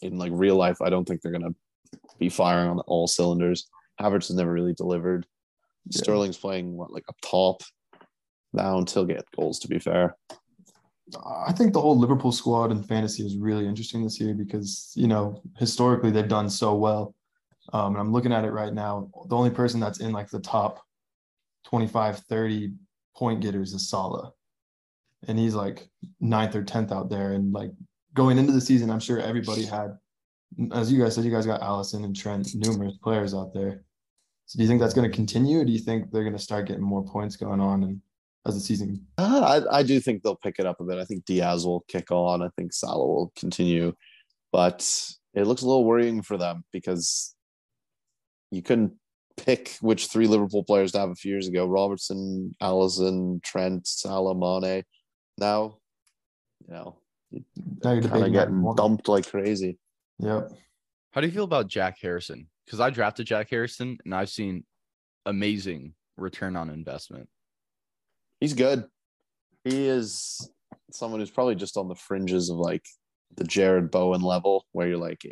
in 0.02 0.18
like 0.18 0.32
real 0.34 0.56
life, 0.56 0.82
I 0.82 0.90
don't 0.90 1.06
think 1.06 1.22
they're 1.22 1.32
gonna 1.32 1.56
be 2.20 2.30
firing 2.30 2.70
on 2.70 2.80
all 2.82 3.08
cylinders. 3.08 3.68
Havertz 4.00 4.28
has 4.28 4.36
never 4.36 4.52
really 4.52 4.74
delivered. 4.74 5.26
Yeah. 5.90 6.02
Sterling's 6.02 6.38
playing 6.38 6.76
what 6.76 6.92
like 6.92 7.04
up 7.10 7.18
top 7.22 7.62
now 8.54 8.78
until 8.78 9.06
get 9.06 9.26
goals. 9.36 9.60
To 9.60 9.68
be 9.68 9.80
fair, 9.80 10.16
I 11.46 11.52
think 11.52 11.74
the 11.74 11.82
whole 11.82 11.98
Liverpool 11.98 12.32
squad 12.32 12.72
in 12.72 12.84
fantasy 12.84 13.26
is 13.26 13.38
really 13.38 13.68
interesting 13.68 14.04
this 14.04 14.20
year 14.20 14.34
because, 14.34 14.92
you 14.96 15.08
know, 15.08 15.42
historically 15.58 16.12
they've 16.12 16.28
done 16.28 16.50
so 16.50 16.76
well. 16.76 17.14
Um, 17.72 17.94
and 17.94 18.02
I'm 18.02 18.12
looking 18.12 18.34
at 18.34 18.46
it 18.46 18.52
right 18.52 18.74
now. 18.74 19.10
The 19.28 19.36
only 19.36 19.50
person 19.50 19.80
that's 19.80 20.00
in 20.00 20.12
like 20.12 20.30
the 20.30 20.40
top 20.40 20.82
25, 21.66 22.20
30 22.20 22.74
point 23.16 23.42
getters 23.42 23.74
is 23.74 23.90
Salah. 23.90 24.32
And 25.28 25.38
he's 25.38 25.56
like 25.56 25.90
ninth 26.20 26.56
or 26.56 26.64
10th 26.64 26.92
out 26.92 27.10
there. 27.10 27.32
And 27.32 27.54
like 27.54 27.72
going 28.14 28.38
into 28.38 28.52
the 28.52 28.62
season, 28.62 28.90
I'm 28.90 29.00
sure 29.00 29.20
everybody 29.20 29.66
had, 29.66 29.98
as 30.72 30.92
you 30.92 31.02
guys 31.02 31.16
said, 31.16 31.24
you 31.24 31.32
guys 31.32 31.46
got 31.46 31.62
Alisson 31.62 32.04
and 32.04 32.16
Trent, 32.16 32.54
numerous 32.56 32.98
players 32.98 33.34
out 33.34 33.54
there. 33.54 33.84
So 34.46 34.58
do 34.58 34.64
you 34.64 34.70
think 34.70 34.82
that's 34.82 34.94
going 34.94 35.10
to 35.10 35.16
continue? 35.16 35.60
Or 35.60 35.66
do 35.66 35.72
you 35.72 35.80
think 35.80 36.12
they're 36.12 36.24
going 36.24 36.38
to 36.38 36.40
start 36.40 36.68
getting 36.68 36.84
more 36.84 37.04
points 37.04 37.36
going 37.36 37.60
on 37.60 37.84
and 37.84 38.02
as 38.46 38.56
the 38.56 38.60
season 38.60 39.06
Uh, 39.18 39.64
I, 39.72 39.80
I 39.80 39.84
do 39.84 40.00
think 40.00 40.22
they'll 40.22 40.36
pick 40.36 40.60
it 40.60 40.66
up 40.66 40.80
a 40.80 40.84
bit. 40.84 40.98
I 40.98 41.06
think 41.06 41.26
Diaz 41.26 41.66
will 41.66 41.86
kick 41.88 42.12
on. 42.12 42.42
I 42.42 42.50
think 42.58 42.74
Salah 42.74 43.06
will 43.06 43.32
continue, 43.38 43.94
but 44.52 44.82
it 45.34 45.48
looks 45.48 45.62
a 45.62 45.68
little 45.68 45.86
worrying 45.86 46.22
for 46.22 46.38
them 46.38 46.64
because 46.72 47.36
you 48.52 48.62
couldn't 48.62 48.94
pick 49.38 49.78
which 49.82 50.08
three 50.08 50.28
Liverpool 50.28 50.64
players 50.64 50.92
to 50.92 51.00
have 51.00 51.10
a 51.10 51.16
few 51.16 51.32
years 51.32 51.48
ago: 51.48 51.66
Robertson, 51.66 52.54
Alisson, 52.62 53.42
Trent, 53.44 53.88
Salah, 53.88 54.36
Mane. 54.36 54.84
Now, 55.38 55.78
you 56.68 56.74
know, 56.74 56.98
kind 57.82 58.06
of 58.06 58.34
getting 58.34 58.76
dumped 58.76 59.08
like 59.08 59.30
crazy. 59.30 59.80
Yep. 60.24 60.52
How 61.12 61.22
do 61.22 61.28
you 61.28 61.34
feel 61.34 61.44
about 61.44 61.68
Jack 61.68 61.98
Harrison? 62.02 62.48
Because 62.66 62.80
I 62.80 62.90
drafted 62.90 63.28
Jack 63.28 63.50
Harrison 63.50 63.98
and 64.04 64.16
I've 64.16 64.30
seen 64.30 64.64
amazing 65.26 65.94
return 66.18 66.56
on 66.56 66.70
investment. 66.70 67.28
He's 68.40 68.54
good. 68.54 68.86
He 69.64 69.88
is 69.88 70.50
someone 70.92 71.20
who's 71.20 71.32
probably 71.32 71.56
just 71.56 71.78
on 71.78 71.88
the 71.88 71.96
fringes 71.96 72.50
of 72.50 72.58
like 72.58 72.86
the 73.36 73.44
Jarrod 73.44 73.92
Bowen 73.92 74.22
level, 74.22 74.66
where 74.72 74.88
you're 74.88 74.98
like, 74.98 75.24
you 75.24 75.32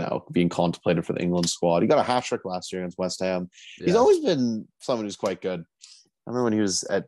know, 0.00 0.24
being 0.32 0.48
contemplated 0.48 1.04
for 1.04 1.12
the 1.12 1.22
England 1.22 1.48
squad. 1.48 1.82
He 1.82 1.88
got 1.88 1.98
a 1.98 2.02
hat 2.02 2.24
trick 2.24 2.44
last 2.44 2.72
year 2.72 2.82
against 2.82 2.98
West 2.98 3.20
Ham. 3.20 3.48
He's 3.76 3.94
always 3.94 4.20
been 4.20 4.66
someone 4.80 5.06
who's 5.06 5.16
quite 5.16 5.40
good. 5.40 5.60
I 5.60 6.30
remember 6.30 6.44
when 6.44 6.52
he 6.52 6.60
was 6.60 6.84
at 6.84 7.06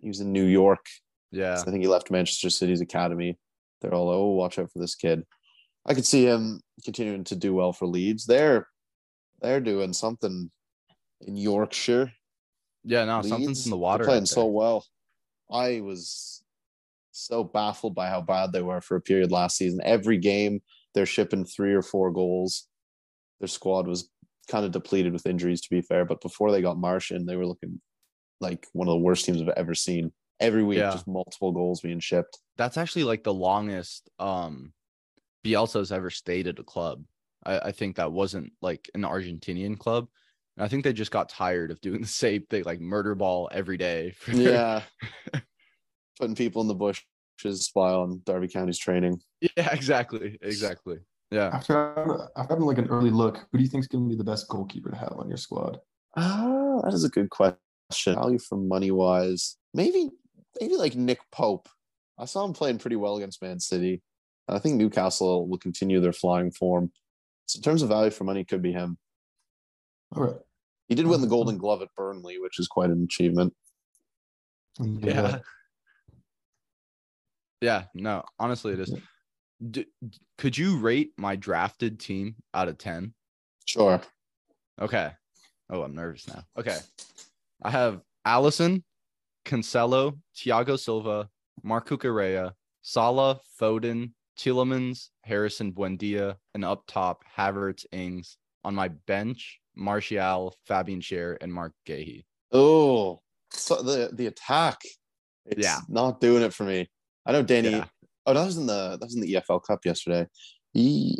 he 0.00 0.08
was 0.08 0.20
in 0.20 0.32
New 0.32 0.44
York. 0.44 0.84
yeah. 1.30 1.54
I 1.58 1.62
think 1.70 1.82
he 1.82 1.88
left 1.88 2.10
Manchester 2.10 2.50
City's 2.50 2.80
academy. 2.80 3.38
They're 3.80 3.94
all 3.94 4.10
oh, 4.10 4.26
watch 4.30 4.58
out 4.58 4.70
for 4.72 4.78
this 4.78 4.94
kid. 4.94 5.24
I 5.86 5.94
could 5.94 6.06
see 6.06 6.24
him 6.26 6.60
continuing 6.84 7.24
to 7.24 7.36
do 7.36 7.54
well 7.54 7.72
for 7.72 7.86
Leeds. 7.86 8.26
They're 8.26 8.66
they're 9.40 9.60
doing 9.60 9.92
something 9.92 10.50
in 11.22 11.36
Yorkshire. 11.36 12.12
Yeah, 12.84 13.04
no, 13.04 13.22
something's 13.22 13.64
in 13.66 13.70
the 13.70 13.76
they're 13.76 13.80
water. 13.82 14.04
playing 14.04 14.26
so 14.26 14.46
well. 14.46 14.86
I 15.50 15.80
was 15.80 16.42
so 17.12 17.42
baffled 17.44 17.94
by 17.94 18.08
how 18.08 18.20
bad 18.20 18.52
they 18.52 18.62
were 18.62 18.80
for 18.80 18.96
a 18.96 19.00
period 19.00 19.30
last 19.30 19.56
season. 19.56 19.80
Every 19.84 20.18
game 20.18 20.60
they're 20.94 21.06
shipping 21.06 21.44
three 21.44 21.72
or 21.74 21.82
four 21.82 22.10
goals. 22.10 22.66
Their 23.40 23.48
squad 23.48 23.86
was 23.86 24.08
kind 24.48 24.64
of 24.64 24.72
depleted 24.72 25.12
with 25.12 25.26
injuries, 25.26 25.60
to 25.62 25.70
be 25.70 25.80
fair. 25.82 26.04
But 26.04 26.20
before 26.20 26.50
they 26.52 26.60
got 26.62 26.76
Marsh 26.78 27.10
in, 27.10 27.26
they 27.26 27.36
were 27.36 27.46
looking 27.46 27.80
like 28.40 28.66
one 28.72 28.88
of 28.88 28.92
the 28.92 28.98
worst 28.98 29.24
teams 29.24 29.40
I've 29.42 29.48
ever 29.50 29.74
seen. 29.74 30.12
every 30.40 30.62
week, 30.64 30.78
Yeah. 30.78 30.90
just 30.92 31.06
multiple 31.06 31.52
goals 31.52 31.82
being 31.82 32.00
shipped. 32.00 32.38
That's 32.56 32.78
actually 32.78 33.04
like 33.04 33.24
the 33.24 33.34
longest 33.34 34.08
um 34.18 34.72
Bielsa's 35.44 35.92
ever 35.92 36.10
stayed 36.10 36.46
at 36.46 36.58
a 36.58 36.64
club. 36.64 37.02
I, 37.44 37.58
I 37.58 37.72
think 37.72 37.96
that 37.96 38.12
wasn't 38.12 38.52
like 38.60 38.90
an 38.94 39.02
Argentinian 39.02 39.78
club. 39.78 40.08
And 40.56 40.64
I 40.64 40.68
think 40.68 40.84
they 40.84 40.92
just 40.92 41.10
got 41.10 41.28
tired 41.28 41.70
of 41.70 41.80
doing 41.80 42.00
the 42.02 42.06
same 42.06 42.42
thing, 42.50 42.64
like 42.64 42.80
murder 42.80 43.14
ball 43.14 43.48
every 43.52 43.76
day. 43.76 44.12
for- 44.12 44.32
Yeah, 44.32 44.82
putting 46.18 46.34
people 46.34 46.62
in 46.62 46.68
the 46.68 46.74
bushes 46.74 47.70
while 47.72 48.00
on 48.02 48.22
Derby 48.26 48.48
County's 48.48 48.78
training. 48.78 49.20
yeah, 49.40 49.72
exactly. 49.72 50.38
Exactly. 50.42 50.98
Yeah. 51.30 51.50
After 51.52 52.28
after 52.36 52.54
having 52.54 52.66
like 52.66 52.78
an 52.78 52.88
early 52.88 53.10
look, 53.10 53.46
who 53.52 53.58
do 53.58 53.64
you 53.64 53.70
think 53.70 53.82
is 53.82 53.88
going 53.88 54.04
to 54.04 54.08
be 54.10 54.16
the 54.16 54.24
best 54.24 54.48
goalkeeper 54.48 54.90
to 54.90 54.96
have 54.96 55.14
on 55.16 55.28
your 55.28 55.36
squad? 55.38 55.78
Ah, 56.16 56.80
that 56.82 56.92
is 56.92 57.04
a 57.04 57.08
good 57.08 57.30
question. 57.30 58.14
Value 58.14 58.38
for 58.40 58.58
money 58.58 58.90
wise, 58.90 59.56
maybe 59.72 60.10
maybe 60.60 60.76
like 60.76 60.96
Nick 60.96 61.20
Pope. 61.30 61.68
I 62.18 62.24
saw 62.24 62.44
him 62.44 62.52
playing 62.52 62.78
pretty 62.78 62.96
well 62.96 63.16
against 63.16 63.40
Man 63.42 63.60
City. 63.60 64.02
And 64.50 64.56
I 64.56 64.60
think 64.60 64.74
Newcastle 64.74 65.46
will 65.46 65.58
continue 65.58 66.00
their 66.00 66.12
flying 66.12 66.50
form. 66.50 66.90
So 67.46 67.58
in 67.58 67.62
terms 67.62 67.82
of 67.82 67.88
value 67.88 68.10
for 68.10 68.24
money, 68.24 68.44
could 68.44 68.60
be 68.60 68.72
him. 68.72 68.98
All 70.16 70.24
right. 70.24 70.36
He 70.88 70.96
did 70.96 71.06
win 71.06 71.20
the 71.20 71.26
Golden 71.36 71.56
Glove 71.56 71.82
at 71.82 71.94
Burnley, 71.96 72.40
which 72.40 72.58
is 72.58 72.66
quite 72.66 72.90
an 72.90 73.04
achievement. 73.04 73.54
Yeah. 74.80 75.38
Yeah. 77.60 77.84
No, 77.94 78.24
honestly, 78.40 78.72
it 78.72 78.80
is. 78.80 78.92
D- 79.70 79.86
d- 80.08 80.18
could 80.36 80.58
you 80.58 80.78
rate 80.78 81.12
my 81.16 81.36
drafted 81.36 82.00
team 82.00 82.34
out 82.52 82.66
of 82.66 82.76
10? 82.76 83.14
Sure. 83.66 84.00
Okay. 84.80 85.12
Oh, 85.68 85.82
I'm 85.82 85.94
nervous 85.94 86.26
now. 86.26 86.42
Okay. 86.58 86.78
I 87.62 87.70
have 87.70 88.00
Alisson, 88.26 88.82
Cancelo, 89.44 90.18
Thiago 90.34 90.76
Silva, 90.76 91.28
Marc 91.62 91.88
Cucurella, 91.88 92.54
Salah, 92.82 93.38
Foden, 93.60 94.10
Tielemans, 94.38 95.08
Harrison 95.22 95.72
Buendia, 95.72 96.36
and 96.54 96.64
up 96.64 96.84
top, 96.86 97.22
Havertz, 97.36 97.84
Ings. 97.92 98.36
On 98.62 98.74
my 98.74 98.88
bench, 98.88 99.58
Martial, 99.74 100.54
Fabian 100.66 101.00
Schär, 101.00 101.38
and 101.40 101.50
Marc 101.50 101.72
Guéhi. 101.88 102.24
Oh, 102.52 103.22
so 103.50 103.82
the 103.82 104.10
the 104.12 104.26
attack. 104.26 104.82
It's 105.46 105.62
Yeah. 105.62 105.78
not 105.88 106.20
doing 106.20 106.42
it 106.42 106.52
for 106.52 106.64
me. 106.64 106.90
I 107.24 107.32
know 107.32 107.42
Danny. 107.42 107.70
Yeah. 107.70 107.86
Oh, 108.26 108.34
that 108.34 108.44
was 108.44 108.58
in 108.58 108.66
the 108.66 108.98
that 108.98 109.06
was 109.06 109.14
in 109.14 109.22
the 109.22 109.32
EFL 109.34 109.64
Cup 109.64 109.86
yesterday. 109.86 110.26
He, 110.74 111.18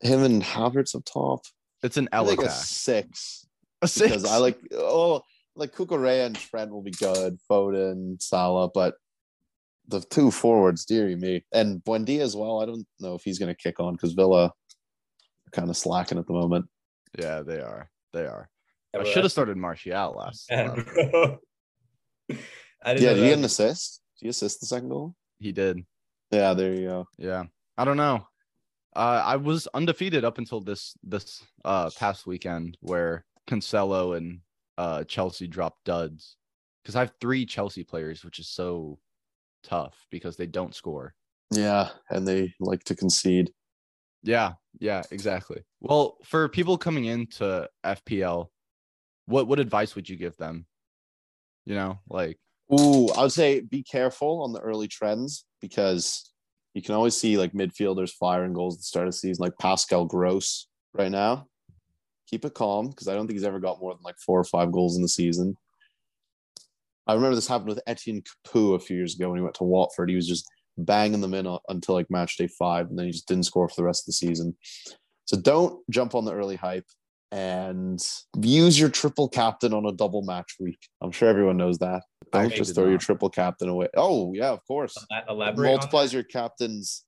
him, 0.00 0.22
and 0.22 0.42
Havertz 0.44 0.94
up 0.94 1.04
top. 1.04 1.40
It's 1.82 1.96
an 1.96 2.08
I 2.12 2.18
L 2.18 2.26
think 2.26 2.42
a 2.42 2.50
six 2.50 3.46
A 3.82 3.88
six. 3.88 4.06
because 4.08 4.24
I 4.24 4.36
like 4.36 4.60
oh 4.72 5.22
like 5.56 5.72
Cucurella 5.74 6.26
and 6.26 6.36
Trent 6.36 6.70
will 6.70 6.82
be 6.82 6.92
good. 6.92 7.38
Foden, 7.50 8.22
Salah, 8.22 8.70
but 8.72 8.94
the 9.88 10.00
two 10.00 10.30
forwards, 10.30 10.84
dearie 10.84 11.16
me, 11.16 11.44
and 11.52 11.82
Buendia 11.84 12.20
as 12.20 12.36
well. 12.36 12.60
I 12.60 12.66
don't 12.66 12.86
know 13.00 13.14
if 13.14 13.22
he's 13.22 13.38
going 13.38 13.54
to 13.54 13.62
kick 13.62 13.80
on 13.80 13.94
because 13.94 14.12
Villa 14.12 14.46
are 14.46 14.52
kind 15.52 15.70
of 15.70 15.76
slacking 15.76 16.18
at 16.18 16.26
the 16.26 16.32
moment. 16.32 16.66
Yeah, 17.18 17.42
they 17.42 17.60
are. 17.60 17.90
They 18.12 18.26
are. 18.26 18.48
Yeah, 18.94 19.00
I 19.00 19.04
should 19.04 19.24
have 19.24 19.32
started 19.32 19.56
Martial 19.56 20.16
last. 20.16 20.46
Yeah, 20.50 20.74
bro. 20.74 21.38
I 22.84 22.94
didn't 22.94 23.02
Yeah, 23.02 23.14
did 23.14 23.22
he 23.22 23.28
get 23.28 23.38
an 23.38 23.44
assist? 23.44 24.02
Did 24.18 24.26
he 24.26 24.28
assist 24.30 24.60
the 24.60 24.66
second 24.66 24.88
goal? 24.88 25.14
He 25.38 25.52
did. 25.52 25.84
Yeah, 26.30 26.54
there 26.54 26.74
you 26.74 26.86
go. 26.86 27.08
Yeah. 27.18 27.44
I 27.76 27.84
don't 27.84 27.96
know. 27.96 28.26
Uh, 28.94 29.22
I 29.24 29.36
was 29.36 29.68
undefeated 29.74 30.24
up 30.24 30.38
until 30.38 30.60
this 30.60 30.94
this 31.02 31.44
uh 31.64 31.90
past 31.98 32.26
weekend 32.26 32.78
where 32.80 33.26
Cancelo 33.46 34.16
and 34.16 34.40
uh 34.78 35.04
Chelsea 35.04 35.46
dropped 35.46 35.84
duds. 35.84 36.36
Because 36.82 36.96
I 36.96 37.00
have 37.00 37.12
three 37.20 37.44
Chelsea 37.44 37.84
players, 37.84 38.24
which 38.24 38.38
is 38.38 38.48
so 38.48 38.98
tough 39.66 40.06
because 40.10 40.36
they 40.36 40.46
don't 40.46 40.74
score. 40.74 41.14
Yeah, 41.50 41.90
and 42.10 42.26
they 42.26 42.54
like 42.60 42.84
to 42.84 42.96
concede. 42.96 43.52
Yeah, 44.22 44.54
yeah, 44.78 45.02
exactly. 45.10 45.62
Well, 45.80 46.16
for 46.24 46.48
people 46.48 46.78
coming 46.78 47.04
into 47.04 47.68
FPL, 47.84 48.48
what 49.26 49.46
what 49.46 49.60
advice 49.60 49.94
would 49.94 50.08
you 50.08 50.16
give 50.16 50.36
them? 50.36 50.66
You 51.64 51.74
know, 51.74 51.98
like 52.08 52.38
Ooh, 52.72 53.08
I 53.10 53.22
would 53.22 53.32
say 53.32 53.60
be 53.60 53.82
careful 53.82 54.42
on 54.42 54.52
the 54.52 54.60
early 54.60 54.88
trends 54.88 55.44
because 55.60 56.32
you 56.74 56.82
can 56.82 56.94
always 56.94 57.16
see 57.16 57.38
like 57.38 57.52
midfielders 57.52 58.10
firing 58.10 58.52
goals 58.52 58.74
at 58.74 58.80
the 58.80 58.84
start 58.84 59.06
of 59.06 59.14
the 59.14 59.18
season, 59.18 59.42
like 59.42 59.58
Pascal 59.58 60.04
Gross 60.04 60.66
right 60.92 61.10
now. 61.10 61.46
Keep 62.28 62.44
it 62.44 62.54
calm 62.54 62.88
because 62.88 63.06
I 63.06 63.14
don't 63.14 63.26
think 63.26 63.36
he's 63.36 63.46
ever 63.46 63.60
got 63.60 63.80
more 63.80 63.94
than 63.94 64.02
like 64.02 64.18
four 64.18 64.40
or 64.40 64.44
five 64.44 64.72
goals 64.72 64.96
in 64.96 65.02
the 65.02 65.08
season. 65.08 65.56
I 67.06 67.14
remember 67.14 67.34
this 67.34 67.46
happened 67.46 67.68
with 67.68 67.82
Etienne 67.86 68.22
Capoue 68.22 68.74
a 68.74 68.78
few 68.78 68.96
years 68.96 69.14
ago 69.14 69.28
when 69.30 69.38
he 69.38 69.42
went 69.42 69.54
to 69.56 69.64
Watford. 69.64 70.10
He 70.10 70.16
was 70.16 70.26
just 70.26 70.46
banging 70.78 71.20
them 71.20 71.34
in 71.34 71.46
until 71.68 71.94
like 71.94 72.10
match 72.10 72.36
day 72.36 72.48
five, 72.48 72.88
and 72.88 72.98
then 72.98 73.06
he 73.06 73.12
just 73.12 73.28
didn't 73.28 73.44
score 73.44 73.68
for 73.68 73.76
the 73.76 73.84
rest 73.84 74.02
of 74.02 74.06
the 74.06 74.12
season. 74.12 74.56
So 75.26 75.36
don't 75.40 75.80
jump 75.90 76.14
on 76.14 76.24
the 76.24 76.34
early 76.34 76.56
hype 76.56 76.86
and 77.32 78.00
use 78.40 78.78
your 78.78 78.88
triple 78.88 79.28
captain 79.28 79.72
on 79.72 79.84
a 79.86 79.92
double 79.92 80.22
match 80.22 80.54
week. 80.60 80.78
I'm 81.00 81.10
sure 81.10 81.28
everyone 81.28 81.56
knows 81.56 81.78
that. 81.78 82.02
Don't 82.32 82.52
just 82.52 82.74
throw 82.74 82.88
your 82.88 82.98
triple 82.98 83.30
captain 83.30 83.68
away. 83.68 83.88
Oh, 83.96 84.32
yeah, 84.34 84.50
of 84.50 84.60
course. 84.66 84.96
Ela- 85.10 85.24
Elaborate. 85.28 85.66
multiplies 85.70 86.12
your 86.12 86.22
captain's 86.22 87.04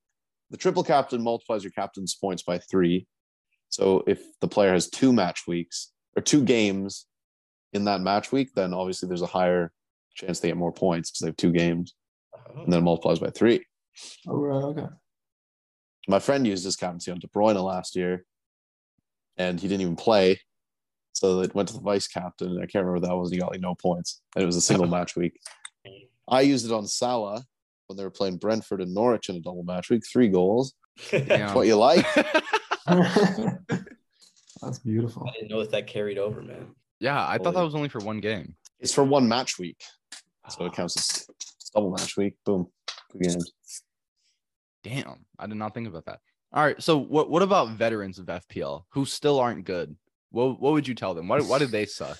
the 0.50 0.56
triple 0.56 0.82
captain 0.82 1.22
multiplies 1.22 1.62
your 1.62 1.72
captain's 1.72 2.14
points 2.14 2.42
by 2.42 2.58
three. 2.58 3.06
So 3.68 4.02
if 4.06 4.22
the 4.40 4.48
player 4.48 4.72
has 4.72 4.88
two 4.88 5.12
match 5.12 5.42
weeks 5.46 5.92
or 6.16 6.22
two 6.22 6.42
games 6.42 7.06
in 7.74 7.84
that 7.84 8.00
match 8.00 8.32
week, 8.32 8.54
then 8.54 8.72
obviously 8.72 9.08
there's 9.08 9.22
a 9.22 9.26
higher 9.26 9.72
chance 10.26 10.40
they 10.40 10.48
get 10.48 10.56
more 10.56 10.72
points 10.72 11.10
because 11.10 11.20
they 11.20 11.28
have 11.28 11.36
two 11.36 11.52
games, 11.52 11.94
that. 12.32 12.62
and 12.62 12.72
then 12.72 12.80
it 12.80 12.84
multiplies 12.84 13.18
by 13.18 13.30
three. 13.30 13.64
Oh, 14.26 14.32
all 14.32 14.46
right. 14.46 14.64
Okay. 14.64 14.86
My 16.08 16.18
friend 16.18 16.46
used 16.46 16.64
his 16.64 16.76
captaincy 16.76 17.10
on 17.10 17.18
De 17.18 17.28
Bruyne 17.28 17.62
last 17.62 17.96
year, 17.96 18.24
and 19.36 19.60
he 19.60 19.68
didn't 19.68 19.82
even 19.82 19.96
play. 19.96 20.40
So 21.12 21.40
it 21.40 21.54
went 21.54 21.68
to 21.68 21.74
the 21.74 21.80
vice 21.80 22.06
captain, 22.06 22.50
and 22.50 22.58
I 22.58 22.66
can't 22.66 22.84
remember 22.84 23.00
what 23.00 23.08
that 23.08 23.16
was. 23.16 23.30
He 23.30 23.38
got 23.38 23.50
like 23.50 23.60
no 23.60 23.74
points, 23.74 24.22
and 24.34 24.42
it 24.42 24.46
was 24.46 24.56
a 24.56 24.60
single 24.60 24.86
match 24.96 25.16
week. 25.16 25.38
I 26.28 26.42
used 26.42 26.66
it 26.66 26.72
on 26.72 26.86
Salah 26.86 27.44
when 27.86 27.96
they 27.96 28.04
were 28.04 28.10
playing 28.10 28.36
Brentford 28.36 28.80
and 28.82 28.94
Norwich 28.94 29.28
in 29.28 29.36
a 29.36 29.40
double 29.40 29.64
match 29.64 29.90
week, 29.90 30.04
three 30.06 30.28
goals. 30.28 30.74
damn. 31.10 31.54
What 31.54 31.66
you 31.66 31.76
like? 31.76 32.06
That's 34.62 34.78
beautiful. 34.80 35.26
I 35.28 35.32
didn't 35.32 35.50
know 35.50 35.60
if 35.60 35.70
that 35.70 35.86
carried 35.86 36.18
over, 36.18 36.42
man. 36.42 36.74
Yeah, 37.00 37.26
I 37.26 37.38
thought 37.38 37.54
that 37.54 37.62
was 37.62 37.74
only 37.74 37.88
for 37.88 38.00
one 38.00 38.20
game. 38.20 38.54
It's 38.80 38.94
for 38.94 39.04
one 39.04 39.28
match 39.28 39.58
week, 39.58 39.82
so 40.48 40.64
it 40.64 40.68
ah. 40.68 40.74
counts 40.74 40.96
as 40.96 41.70
double 41.74 41.90
match 41.90 42.16
week. 42.16 42.34
Boom, 42.44 42.68
two 43.12 43.18
games. 43.18 43.52
Damn, 44.82 45.26
I 45.38 45.46
did 45.46 45.56
not 45.56 45.74
think 45.74 45.88
about 45.88 46.06
that. 46.06 46.20
All 46.52 46.64
right, 46.64 46.80
so 46.82 46.98
what 46.98 47.30
what 47.30 47.42
about 47.42 47.70
veterans 47.70 48.18
of 48.18 48.26
FPL 48.26 48.84
who 48.90 49.04
still 49.04 49.38
aren't 49.38 49.64
good? 49.64 49.96
What 50.30 50.60
what 50.60 50.72
would 50.72 50.88
you 50.88 50.94
tell 50.94 51.14
them? 51.14 51.28
Why 51.28 51.40
why 51.40 51.58
did 51.58 51.70
they 51.70 51.86
suck? 51.86 52.18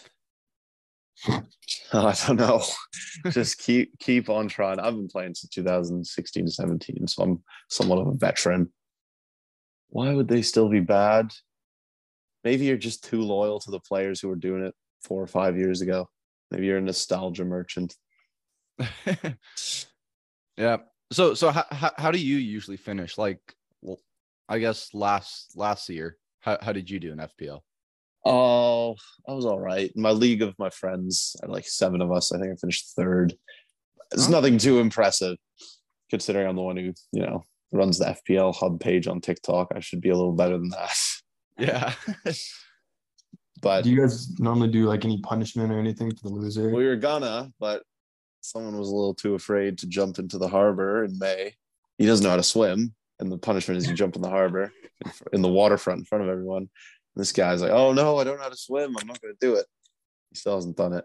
I 1.93 2.14
don't 2.27 2.37
know. 2.37 2.62
Just 3.31 3.59
keep 3.59 3.99
keep 3.99 4.29
on 4.29 4.49
trying. 4.49 4.79
I've 4.79 4.95
been 4.95 5.09
playing 5.09 5.35
since 5.35 5.51
2016 5.51 6.49
17, 6.49 7.07
so 7.07 7.23
I'm 7.23 7.43
somewhat 7.69 7.99
of 7.99 8.09
a 8.09 8.14
veteran. 8.14 8.71
Why 9.88 10.12
would 10.12 10.29
they 10.29 10.43
still 10.43 10.69
be 10.69 10.81
bad? 10.81 11.33
Maybe 12.44 12.64
you're 12.66 12.77
just 12.77 13.05
too 13.05 13.22
loyal 13.22 13.61
to 13.61 13.70
the 13.70 13.81
players 13.81 14.20
who 14.20 14.29
were 14.29 14.37
doing 14.37 14.64
it 14.64 14.74
four 15.03 15.22
or 15.22 15.27
five 15.27 15.57
years 15.57 15.81
ago. 15.81 16.09
Maybe 16.51 16.66
you're 16.66 16.79
a 16.79 16.83
nostalgia 16.83 17.44
merchant. 17.44 17.94
yeah. 20.57 20.79
So 21.12 21.35
so 21.35 21.51
how, 21.51 21.64
how 21.70 21.90
how 21.96 22.11
do 22.11 22.18
you 22.18 22.37
usually 22.37 22.77
finish? 22.77 23.18
Like, 23.18 23.40
well, 23.83 23.98
I 24.48 24.59
guess 24.59 24.94
last 24.94 25.53
last 25.57 25.88
year, 25.88 26.16
how 26.40 26.59
how 26.61 26.72
did 26.72 26.88
you 26.90 26.98
do 27.01 27.12
in 27.12 27.18
FPL? 27.18 27.61
Oh, 28.24 28.94
I 29.29 29.33
was 29.33 29.46
all 29.46 29.61
right. 29.61 29.90
My 29.96 30.11
league 30.11 30.42
of 30.42 30.55
my 30.59 30.70
friends, 30.70 31.37
uh, 31.42 31.51
like 31.51 31.66
seven 31.66 32.01
of 32.03 32.12
us. 32.12 32.33
I 32.33 32.38
think 32.38 32.53
I 32.53 32.57
finished 32.57 32.94
third. 32.96 33.35
It's 34.12 34.27
Huh? 34.27 34.33
nothing 34.33 34.59
too 34.59 34.81
impressive, 34.81 35.37
considering 36.11 36.48
I'm 36.48 36.57
the 36.57 36.62
one 36.62 36.77
who, 36.77 36.92
you 37.12 37.22
know, 37.22 37.44
runs 37.72 37.98
the 37.98 38.16
FPL 38.29 38.55
hub 38.55 38.81
page 38.81 39.07
on 39.07 39.20
TikTok. 39.20 39.68
I 39.74 39.81
should 39.81 40.01
be 40.01 40.09
a 40.11 40.16
little 40.16 40.33
better 40.33 40.59
than 40.59 40.70
that. 40.70 40.96
Yeah. 41.59 41.92
But 43.61 43.83
Do 43.83 43.90
you 43.90 44.01
guys 44.01 44.38
normally 44.38 44.68
do 44.68 44.85
like 44.85 45.05
any 45.05 45.18
punishment 45.21 45.73
or 45.73 45.81
anything 45.81 46.14
for 46.14 46.29
the 46.29 46.35
loser? 46.35 46.71
we 46.71 46.87
were 46.87 46.94
gonna, 46.97 47.51
but 47.59 47.83
someone 48.40 48.79
was 48.79 48.88
a 48.88 48.94
little 48.94 49.14
too 49.14 49.35
afraid 49.35 49.79
to 49.79 49.88
jump 49.88 50.21
into 50.21 50.38
the 50.38 50.47
harbor 50.47 51.03
in 51.03 51.18
May. 51.18 51.55
He 51.99 52.07
doesn't 52.07 52.23
know 52.23 52.31
how 52.31 52.37
to 52.37 52.42
swim, 52.44 52.94
and 53.18 53.33
the 53.33 53.38
punishment 53.38 53.79
is 53.79 53.88
you 53.88 53.94
jump 53.94 54.14
in 54.14 54.23
the 54.23 54.29
harbor 54.29 54.73
in 55.33 55.42
the 55.42 55.49
waterfront 55.49 55.99
in 55.99 56.05
front 56.05 56.23
of 56.23 56.31
everyone. 56.31 56.62
And 56.62 56.68
this 57.16 57.33
guy's 57.33 57.61
like, 57.61 57.73
"Oh 57.73 57.92
no, 57.92 58.18
I 58.18 58.23
don't 58.25 58.37
know 58.37 58.44
how 58.44 58.49
to 58.49 58.57
swim. 58.57 58.97
I'm 58.97 59.09
not 59.09 59.21
going 59.21 59.35
to 59.35 59.44
do 59.44 59.55
it." 59.57 59.66
He 60.31 60.37
still 60.37 60.55
hasn't 60.55 60.77
done 60.77 60.92
it. 60.92 61.05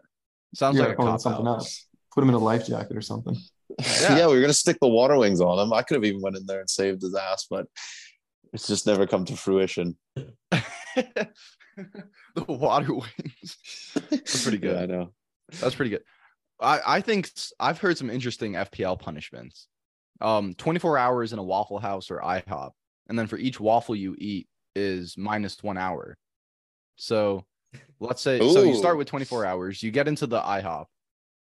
Sounds 0.54 0.78
Yeah, 0.78 0.84
like 0.84 0.92
a 0.94 0.96
call 0.96 1.08
it 1.08 1.12
cop 1.12 1.22
something 1.22 1.48
out. 1.48 1.56
else. 1.56 1.88
Put 2.14 2.22
him 2.24 2.30
in 2.30 2.36
a 2.36 2.40
life 2.40 2.68
jacket 2.68 2.96
or 2.96 3.02
something. 3.02 3.36
Yeah. 3.80 4.18
Yeah. 4.18 4.28
we 4.28 4.36
were 4.36 4.42
gonna 4.42 4.54
stick 4.54 4.78
the 4.80 4.88
water 4.88 5.18
wings 5.18 5.42
on 5.42 5.58
him. 5.58 5.74
I 5.74 5.82
could 5.82 5.96
have 5.96 6.06
even 6.06 6.22
went 6.22 6.36
in 6.36 6.46
there 6.46 6.60
and 6.60 6.70
saved 6.70 7.02
his 7.02 7.16
ass, 7.16 7.48
but 7.50 7.66
it's 8.54 8.68
just 8.68 8.88
never 8.88 9.08
come 9.08 9.26
to 9.26 9.36
fruition. 9.36 9.98
the 10.16 11.28
water 12.48 12.94
wings. 12.94 13.58
That's 14.10 14.44
pretty 14.44 14.58
good. 14.60 14.76
Yeah, 14.76 14.84
I 14.84 14.86
know. 14.86 15.14
That's 15.60 15.76
pretty 15.76 15.90
good. 15.90 16.04
I, 16.60 16.80
I 16.86 17.02
think 17.02 17.32
I've 17.60 17.80
heard 17.80 17.98
some 17.98 18.10
interesting 18.10 18.54
FPL 18.54 19.00
punishments. 19.00 19.68
Um, 20.22 20.54
24 20.54 20.98
hours 20.98 21.34
in 21.34 21.40
a 21.40 21.44
Waffle 21.44 21.80
House 21.80 22.12
or 22.12 22.20
IHOP, 22.20 22.72
and 23.10 23.18
then 23.18 23.28
for 23.28 23.38
each 23.38 23.60
waffle 23.60 23.96
you 23.96 24.16
eat 24.18 24.48
is 24.76 25.18
minus 25.18 25.62
one 25.62 25.78
hour. 25.78 26.16
So 26.96 27.46
let's 28.00 28.22
say 28.22 28.40
so 28.40 28.62
you 28.62 28.76
start 28.76 28.98
with 28.98 29.08
24 29.08 29.46
hours, 29.46 29.82
you 29.82 29.92
get 29.92 30.08
into 30.08 30.28
the 30.28 30.40
IHOP, 30.40 30.86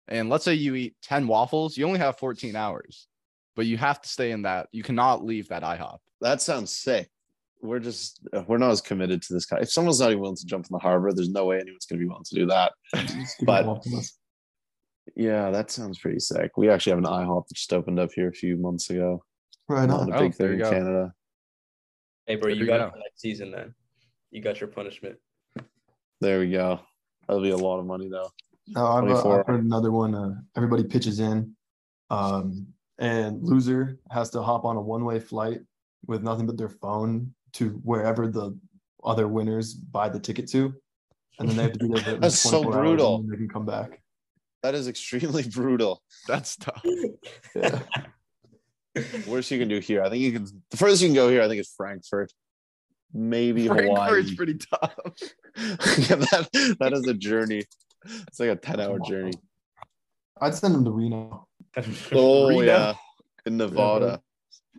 and 0.07 0.29
let's 0.29 0.45
say 0.45 0.53
you 0.53 0.75
eat 0.75 0.95
10 1.03 1.27
waffles, 1.27 1.77
you 1.77 1.85
only 1.85 1.99
have 1.99 2.17
14 2.17 2.55
hours, 2.55 3.07
but 3.55 3.65
you 3.65 3.77
have 3.77 4.01
to 4.01 4.09
stay 4.09 4.31
in 4.31 4.43
that. 4.43 4.69
You 4.71 4.81
cannot 4.81 5.23
leave 5.23 5.49
that 5.49 5.63
IHOP. 5.63 5.97
That 6.23 6.41
sounds 6.41 6.73
sick. 6.75 7.09
We're 7.61 7.79
just 7.79 8.25
we're 8.47 8.57
not 8.57 8.71
as 8.71 8.81
committed 8.81 9.21
to 9.23 9.33
this 9.33 9.45
guy. 9.45 9.59
If 9.61 9.71
someone's 9.71 9.99
not 9.99 10.09
even 10.09 10.21
willing 10.21 10.35
to 10.37 10.45
jump 10.45 10.65
in 10.65 10.69
the 10.73 10.79
harbor, 10.79 11.13
there's 11.13 11.29
no 11.29 11.45
way 11.45 11.59
anyone's 11.59 11.85
gonna 11.85 11.99
be 11.99 12.07
willing 12.07 12.23
to 12.23 12.35
do 12.35 12.45
that. 12.47 12.71
But- 13.45 13.61
it 13.61 13.67
walking 13.67 13.97
us. 13.97 14.17
Yeah, 15.17 15.51
that 15.51 15.69
sounds 15.69 15.99
pretty 15.99 16.19
sick. 16.19 16.51
We 16.57 16.69
actually 16.69 16.91
have 16.91 16.99
an 16.99 17.05
IHOP 17.05 17.47
that 17.47 17.55
just 17.55 17.73
opened 17.73 17.99
up 17.99 18.11
here 18.15 18.29
a 18.29 18.33
few 18.33 18.55
months 18.55 18.89
ago. 18.89 19.21
right 19.67 19.87
Not 19.87 19.99
on. 20.01 20.13
a 20.13 20.15
Oh, 20.15 20.19
big 20.21 20.33
there 20.37 20.47
thing 20.49 20.59
you 20.59 20.63
in 20.65 20.69
go. 20.71 20.77
Canada. 20.77 21.13
Hey, 22.25 22.35
bro, 22.37 22.47
There 22.47 22.55
you 22.55 22.61
you 22.61 22.67
got 22.67 22.77
go. 22.79 22.85
it 22.87 22.91
for 22.91 22.97
next 22.99 23.19
season 23.19 23.51
then. 23.51 23.75
You 24.31 24.41
got 24.41 24.61
your 24.61 24.69
punishment. 24.69 25.17
There 26.21 26.39
we 26.39 26.49
go. 26.51 26.79
That'll 27.27 27.43
be 27.43 27.49
a 27.49 27.57
lot 27.57 27.79
of 27.79 27.85
money 27.85 28.07
though. 28.07 28.29
No, 28.69 28.85
I've, 28.85 29.09
uh, 29.09 29.29
I've 29.39 29.45
heard 29.45 29.63
another 29.65 29.91
one. 29.91 30.15
Uh, 30.15 30.35
everybody 30.55 30.85
pitches 30.85 31.19
in, 31.19 31.53
um, 32.09 32.67
and 32.97 33.43
loser 33.43 33.99
has 34.09 34.29
to 34.31 34.41
hop 34.41 34.63
on 34.63 34.77
a 34.77 34.81
one-way 34.81 35.19
flight 35.19 35.59
with 36.07 36.23
nothing 36.23 36.45
but 36.45 36.57
their 36.57 36.69
phone 36.69 37.33
to 37.53 37.69
wherever 37.83 38.27
the 38.27 38.57
other 39.03 39.27
winners 39.27 39.73
buy 39.73 40.09
the 40.09 40.19
ticket 40.19 40.49
to, 40.51 40.73
and 41.39 41.49
then 41.49 41.57
they 41.57 41.63
have 41.63 41.73
to 41.73 41.79
be 41.79 41.87
there 41.93 42.03
for 42.15 42.19
That's 42.21 42.39
so 42.39 42.63
brutal. 42.63 43.17
and 43.17 43.31
they 43.31 43.37
can 43.37 43.49
come 43.49 43.65
back. 43.65 44.01
That 44.63 44.75
is 44.75 44.87
extremely 44.87 45.43
brutal. 45.49 46.01
That's 46.27 46.55
tough. 46.55 46.81
Yeah. 47.55 47.79
Worst 49.27 49.49
you 49.51 49.59
can 49.59 49.67
do 49.67 49.79
here. 49.79 50.03
I 50.03 50.09
think 50.09 50.21
you 50.21 50.31
can 50.31 50.45
the 50.69 50.77
furthest 50.77 51.01
you 51.01 51.07
can 51.09 51.15
go 51.15 51.29
here, 51.29 51.41
I 51.41 51.47
think 51.47 51.59
is 51.59 51.73
Frankfurt. 51.75 52.31
Maybe 53.13 53.67
Frankfurt's 53.67 54.29
Hawaii. 54.29 54.35
pretty 54.35 54.55
tough. 54.55 54.95
yeah, 55.57 56.15
that, 56.15 56.77
that 56.79 56.93
is 56.93 57.07
a 57.07 57.13
journey. 57.13 57.63
It's 58.05 58.39
like 58.39 58.49
a 58.49 58.55
10 58.55 58.79
hour 58.79 58.99
journey. 58.99 59.33
I'd 60.41 60.55
send 60.55 60.73
them 60.75 60.83
to 60.85 60.91
Reno. 60.91 61.47
Oh 62.11 62.49
Reno? 62.49 62.61
yeah. 62.61 62.93
In 63.45 63.57
Nevada. 63.57 64.21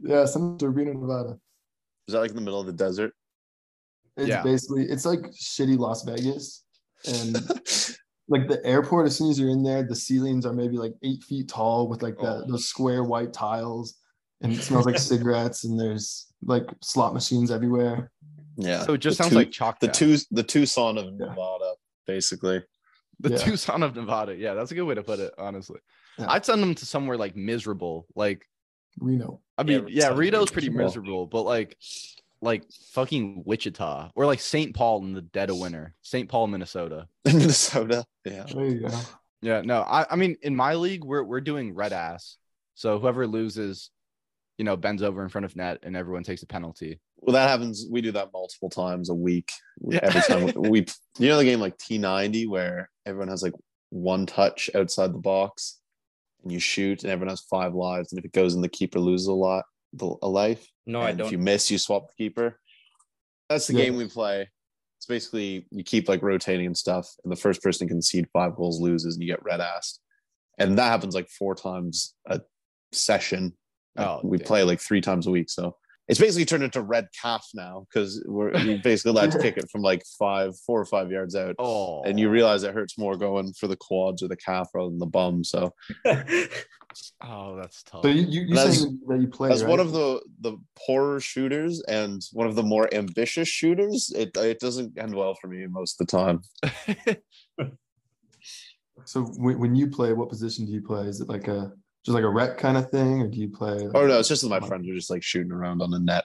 Yeah, 0.03 0.25
send 0.27 0.45
them 0.45 0.59
to 0.59 0.69
Reno, 0.71 0.93
Nevada. 0.93 1.39
Is 2.09 2.13
that 2.13 2.21
like 2.21 2.31
in 2.31 2.37
the 2.37 2.43
middle 2.43 2.61
of 2.61 2.67
the 2.67 2.73
desert? 2.73 3.13
It's 4.17 4.29
Yeah. 4.29 4.43
basically 4.43 4.85
it's 4.85 5.05
like 5.05 5.21
shitty 5.33 5.79
Las 5.79 6.05
Vegas, 6.05 6.65
and 7.07 7.35
like 8.29 8.49
the 8.49 8.61
airport. 8.65 9.07
As 9.07 9.17
soon 9.17 9.31
as 9.31 9.39
you're 9.39 9.51
in 9.51 9.63
there, 9.63 9.83
the 9.83 9.97
ceilings 9.97 10.47
are 10.47 10.53
maybe 10.53 10.77
like 10.77 10.95
eight 11.03 11.23
feet 11.25 11.49
tall 11.49 11.89
with 11.89 12.03
like 12.03 12.17
that 12.19 12.45
Oh. 12.45 12.47
those 12.49 12.67
square 12.67 13.05
white 13.05 13.33
tiles, 13.33 13.95
and 14.41 14.53
it 14.53 14.63
smells 14.63 14.87
like 14.87 14.99
cigarettes. 15.13 15.65
And 15.65 15.79
there's 15.79 16.27
like 16.45 16.67
slot 16.83 17.15
machines 17.15 17.51
everywhere. 17.51 18.11
yeah. 18.57 18.83
So 18.85 18.93
it 18.95 18.99
just 18.99 19.19
The 19.19 19.25
sounds 19.25 19.33
two- 19.33 19.39
like 19.39 19.51
chalk. 19.51 19.81
the 19.81 19.89
two 19.89 20.17
the 20.31 20.43
Tucson 20.43 20.99
of 20.99 21.07
Yeah. 21.07 21.27
Nevada, 21.27 21.75
basically. 22.07 22.63
The 23.21 23.31
Yeah. 23.31 23.37
Tucson 23.39 23.83
of 23.83 23.95
Nevada. 23.97 24.35
Yeah, 24.37 24.55
that's 24.55 24.71
a 24.73 24.75
good 24.75 24.83
way 24.85 24.95
to 24.97 25.03
put 25.03 25.19
it, 25.21 25.33
honestly. 25.39 25.81
Yeah. 26.19 26.27
I'd 26.31 26.45
send 26.45 26.63
them 26.63 26.75
to 26.77 26.87
somewhere 26.87 27.17
like 27.17 27.35
miserable. 27.37 28.07
Like, 28.15 28.47
Reno. 28.99 29.41
I 29.57 29.63
mean, 29.63 29.87
yeah, 29.89 30.05
sounds 30.05 30.19
Rito's 30.19 30.51
pretty 30.51 30.69
miserable. 30.69 30.87
miserable, 30.87 31.27
but 31.27 31.43
like, 31.43 31.77
like 32.41 32.65
fucking 32.93 33.43
Wichita 33.47 34.11
or 34.15 34.27
like 34.27 34.41
St. 34.41 34.75
Paul 34.75 35.03
in 35.03 35.13
the 35.13 35.23
dead 35.23 35.51
of 35.51 35.59
winter, 35.59 35.95
St. 36.03 36.29
Paul, 36.29 36.47
Minnesota. 36.49 37.07
Minnesota. 37.25 38.05
Yeah. 38.25 38.47
There 38.53 38.65
you 38.67 38.81
go. 38.81 38.91
Yeah, 39.43 39.61
no, 39.61 39.83
I, 39.83 40.07
I 40.11 40.17
mean, 40.17 40.37
in 40.43 40.57
my 40.57 40.75
league, 40.75 41.05
we're 41.05 41.23
we're 41.23 41.41
doing 41.41 41.75
red 41.75 41.93
ass. 41.93 42.39
So 42.75 42.99
whoever 42.99 43.27
loses, 43.27 43.91
you 44.59 44.65
know, 44.65 44.77
bends 44.77 45.03
over 45.03 45.23
in 45.23 45.29
front 45.29 45.45
of 45.45 45.55
net 45.55 45.79
and 45.83 45.97
everyone 45.97 46.23
takes 46.23 46.43
a 46.43 46.47
penalty. 46.47 47.01
Well, 47.19 47.35
that 47.35 47.49
happens. 47.49 47.87
We 47.91 48.01
do 48.01 48.13
that 48.13 48.33
multiple 48.33 48.71
times 48.71 49.11
a 49.11 49.15
week. 49.15 49.53
Yeah. 49.81 50.01
Every 50.03 50.23
time 50.23 50.71
we, 50.71 50.87
you 51.19 51.29
know, 51.29 51.39
the 51.39 51.45
game 51.45 51.61
like 51.61 51.79
T90 51.79 52.49
where 52.49 52.91
everyone 53.07 53.29
has 53.29 53.43
like 53.43 53.55
one 53.91 54.27
touch 54.27 54.71
outside 54.75 55.13
the 55.13 55.19
box, 55.19 55.79
and 56.45 56.53
you 56.53 56.61
shoot, 56.61 57.03
and 57.03 57.11
everyone 57.11 57.31
has 57.31 57.41
five 57.41 57.75
lives, 57.75 58.13
and 58.13 58.19
if 58.19 58.25
it 58.25 58.33
goes 58.33 58.55
in, 58.55 58.61
the 58.61 58.69
keeper 58.69 59.01
loses 59.01 59.27
a 59.27 59.33
lot, 59.33 59.65
the- 59.93 60.17
a 60.23 60.29
life. 60.29 60.67
No, 60.87 61.01
I 61.01 61.11
and 61.11 61.21
If 61.21 61.33
you 61.33 61.39
miss, 61.39 61.71
you 61.71 61.79
swap 61.79 62.09
the 62.09 62.15
keeper. 62.25 62.61
That's 63.49 63.67
the 63.67 63.75
Yeah. 63.75 63.85
game 63.87 63.97
we 63.97 64.07
play. 64.09 64.49
It's 64.99 65.07
basically 65.07 65.67
you 65.71 65.83
keep 65.83 66.09
like 66.09 66.23
rotating 66.23 66.67
and 66.67 66.77
stuff, 66.77 67.11
and 67.25 67.33
the 67.33 67.37
first 67.37 67.63
person 67.63 67.89
to 67.89 67.93
concede 67.93 68.29
five 68.33 68.55
goals 68.57 68.81
loses, 68.81 69.15
and 69.15 69.23
you 69.23 69.29
get 69.29 69.43
red 69.43 69.61
assed. 69.61 69.99
And 70.59 70.79
that 70.79 70.89
happens 70.89 71.15
like 71.15 71.29
four 71.29 71.55
times 71.55 72.15
a 72.27 72.41
session. 72.93 73.57
Oh, 73.97 74.21
we 74.23 74.39
damn. 74.39 74.47
play 74.47 74.63
like 74.65 74.81
three 74.81 75.01
times 75.01 75.27
a 75.27 75.31
week, 75.31 75.49
so 75.51 75.77
it's 76.09 76.21
basically 76.21 76.45
turned 76.45 76.65
into 76.65 76.83
red 76.83 77.09
calf 77.21 77.47
now 77.55 77.87
because 77.89 78.23
we're 78.27 78.55
you 78.59 78.79
basically 78.83 79.11
allowed 79.11 79.31
to 79.33 79.39
kick 79.39 79.57
it 79.57 79.71
from 79.71 79.83
like 79.83 80.03
five, 80.19 80.59
four 80.67 80.81
or 80.81 80.85
five 80.85 81.11
yards 81.11 81.35
out. 81.35 81.55
Oh, 81.59 82.03
And 82.03 82.21
you 82.21 82.29
realize 82.29 82.63
it 82.63 82.75
hurts 82.75 82.99
more 82.99 83.17
going 83.17 83.53
for 83.55 83.69
the 83.69 83.77
quads 83.77 84.23
or 84.23 84.29
the 84.29 84.37
calf 84.37 84.69
rather 84.75 84.91
than 84.91 84.99
the 84.99 85.07
bum. 85.07 85.45
So 85.45 85.73
oh, 86.07 87.57
that's 87.57 87.83
tough. 87.85 88.03
So 88.03 88.09
you 88.09 88.27
you, 88.29 88.43
you 88.43 88.55
that 88.55 89.19
you 89.21 89.29
play 89.29 89.51
as 89.51 89.63
right? 89.63 89.71
one 89.71 89.81
of 89.81 89.93
the 89.93 90.21
the 90.41 90.57
poorer 90.87 91.21
shooters 91.21 91.83
and 91.89 92.23
one 92.33 92.47
of 92.47 92.55
the 92.55 92.63
more 92.63 92.93
ambitious 92.93 93.49
shooters, 93.49 94.13
it 94.15 94.37
it 94.37 94.61
doesn't 94.61 94.99
end 94.99 95.15
well 95.15 95.35
for 95.35 95.49
me 95.49 95.67
most 95.67 96.01
of 96.01 96.07
the 96.07 96.11
time. 96.11 97.17
So 99.07 99.23
when, 99.23 99.59
when 99.59 99.75
you 99.75 99.89
play, 99.89 100.13
what 100.13 100.29
position 100.29 100.67
do 100.67 100.73
you 100.73 100.83
play? 100.83 101.07
Is 101.07 101.21
it 101.21 101.29
like 101.29 101.49
a 101.49 101.73
just 102.05 102.15
like 102.15 102.25
a 102.25 102.29
rec 102.29 102.59
kind 102.59 102.77
of 102.77 102.91
thing, 102.91 103.23
or 103.23 103.29
do 103.29 103.39
you 103.41 103.49
play? 103.49 103.79
Like, 103.79 103.95
Oh 103.95 104.07
no, 104.07 104.19
it's 104.19 104.29
just 104.29 104.43
that 104.43 104.49
my 104.49 104.61
friends 104.61 104.89
are 104.89 104.95
just 104.95 105.11
like 105.11 105.23
shooting 105.23 105.53
around 105.53 105.81
on 105.83 105.91
the 105.91 105.99
net. 106.01 106.25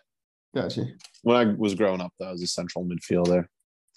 Gotcha. 0.56 0.86
When 1.24 1.36
I 1.38 1.46
was 1.58 1.76
growing 1.76 2.02
up, 2.02 2.12
though, 2.20 2.28
I 2.28 2.32
was 2.32 2.42
a 2.44 2.48
central 2.48 2.86
midfielder. 2.86 3.46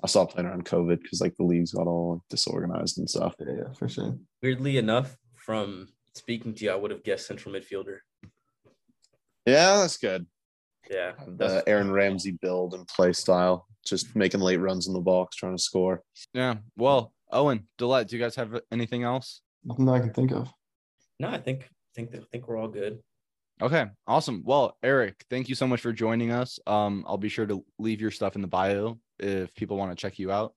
I 0.04 0.06
stopped 0.06 0.34
playing 0.34 0.48
around 0.48 0.64
COVID 0.64 1.00
because 1.02 1.20
like 1.20 1.34
the 1.36 1.44
leagues 1.44 1.72
got 1.72 1.86
all 1.86 2.22
disorganized 2.28 2.98
and 2.98 3.08
stuff. 3.08 3.34
Yeah, 3.38 3.46
yeah, 3.56 3.72
for 3.72 3.88
sure. 3.88 4.18
Weirdly 4.42 4.76
enough, 4.78 5.16
from 5.34 5.88
speaking 6.14 6.54
to 6.54 6.64
you, 6.64 6.70
I 6.72 6.74
would 6.74 6.90
have 6.90 7.04
guessed 7.04 7.26
central 7.26 7.54
midfielder. 7.54 7.98
Yeah, 9.46 9.76
that's 9.78 9.96
good. 9.96 10.26
Yeah, 10.90 11.12
The 11.24 11.32
that's 11.36 11.62
Aaron 11.66 11.92
Ramsey 11.92 12.32
build 12.42 12.74
and 12.74 12.86
play 12.88 13.12
style, 13.12 13.66
just 13.86 14.14
making 14.16 14.40
late 14.40 14.58
runs 14.58 14.88
in 14.88 14.92
the 14.92 15.00
box, 15.00 15.36
trying 15.36 15.56
to 15.56 15.62
score. 15.62 16.02
yeah. 16.34 16.56
Well, 16.76 17.12
Owen, 17.30 17.66
Dlet, 17.78 18.08
do 18.08 18.16
you 18.16 18.22
guys 18.22 18.34
have 18.36 18.60
anything 18.70 19.04
else? 19.04 19.40
Nothing 19.64 19.86
that 19.86 19.92
I 19.92 20.00
can 20.00 20.12
think 20.12 20.32
of. 20.32 20.52
No. 21.22 21.28
I 21.28 21.38
think 21.38 21.68
think 21.94 22.14
I 22.14 22.20
think 22.30 22.46
we're 22.48 22.58
all 22.58 22.68
good. 22.68 22.98
Okay, 23.60 23.86
awesome. 24.06 24.42
Well, 24.44 24.76
Eric, 24.82 25.24
thank 25.30 25.48
you 25.48 25.54
so 25.54 25.66
much 25.66 25.80
for 25.80 25.92
joining 25.92 26.32
us. 26.32 26.58
Um, 26.66 27.04
I'll 27.06 27.16
be 27.18 27.28
sure 27.28 27.46
to 27.46 27.64
leave 27.78 28.00
your 28.00 28.10
stuff 28.10 28.34
in 28.34 28.42
the 28.42 28.48
bio 28.48 28.98
if 29.20 29.54
people 29.54 29.76
want 29.76 29.92
to 29.92 29.96
check 29.96 30.18
you 30.18 30.32
out. 30.32 30.54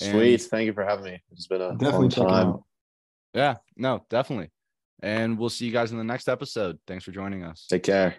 And- 0.00 0.12
Sweet, 0.12 0.42
thank 0.42 0.66
you 0.66 0.72
for 0.72 0.84
having 0.84 1.04
me. 1.04 1.22
It's 1.30 1.46
been 1.46 1.60
a 1.60 1.76
Definitely 1.76 2.10
fun 2.10 2.26
time. 2.28 2.54
Yeah, 3.34 3.56
no, 3.76 4.04
definitely. 4.10 4.50
And 5.02 5.38
we'll 5.38 5.48
see 5.50 5.66
you 5.66 5.72
guys 5.72 5.92
in 5.92 5.98
the 5.98 6.04
next 6.04 6.28
episode. 6.28 6.78
Thanks 6.86 7.04
for 7.04 7.12
joining 7.12 7.44
us. 7.44 7.66
Take 7.68 7.84
care. 7.84 8.16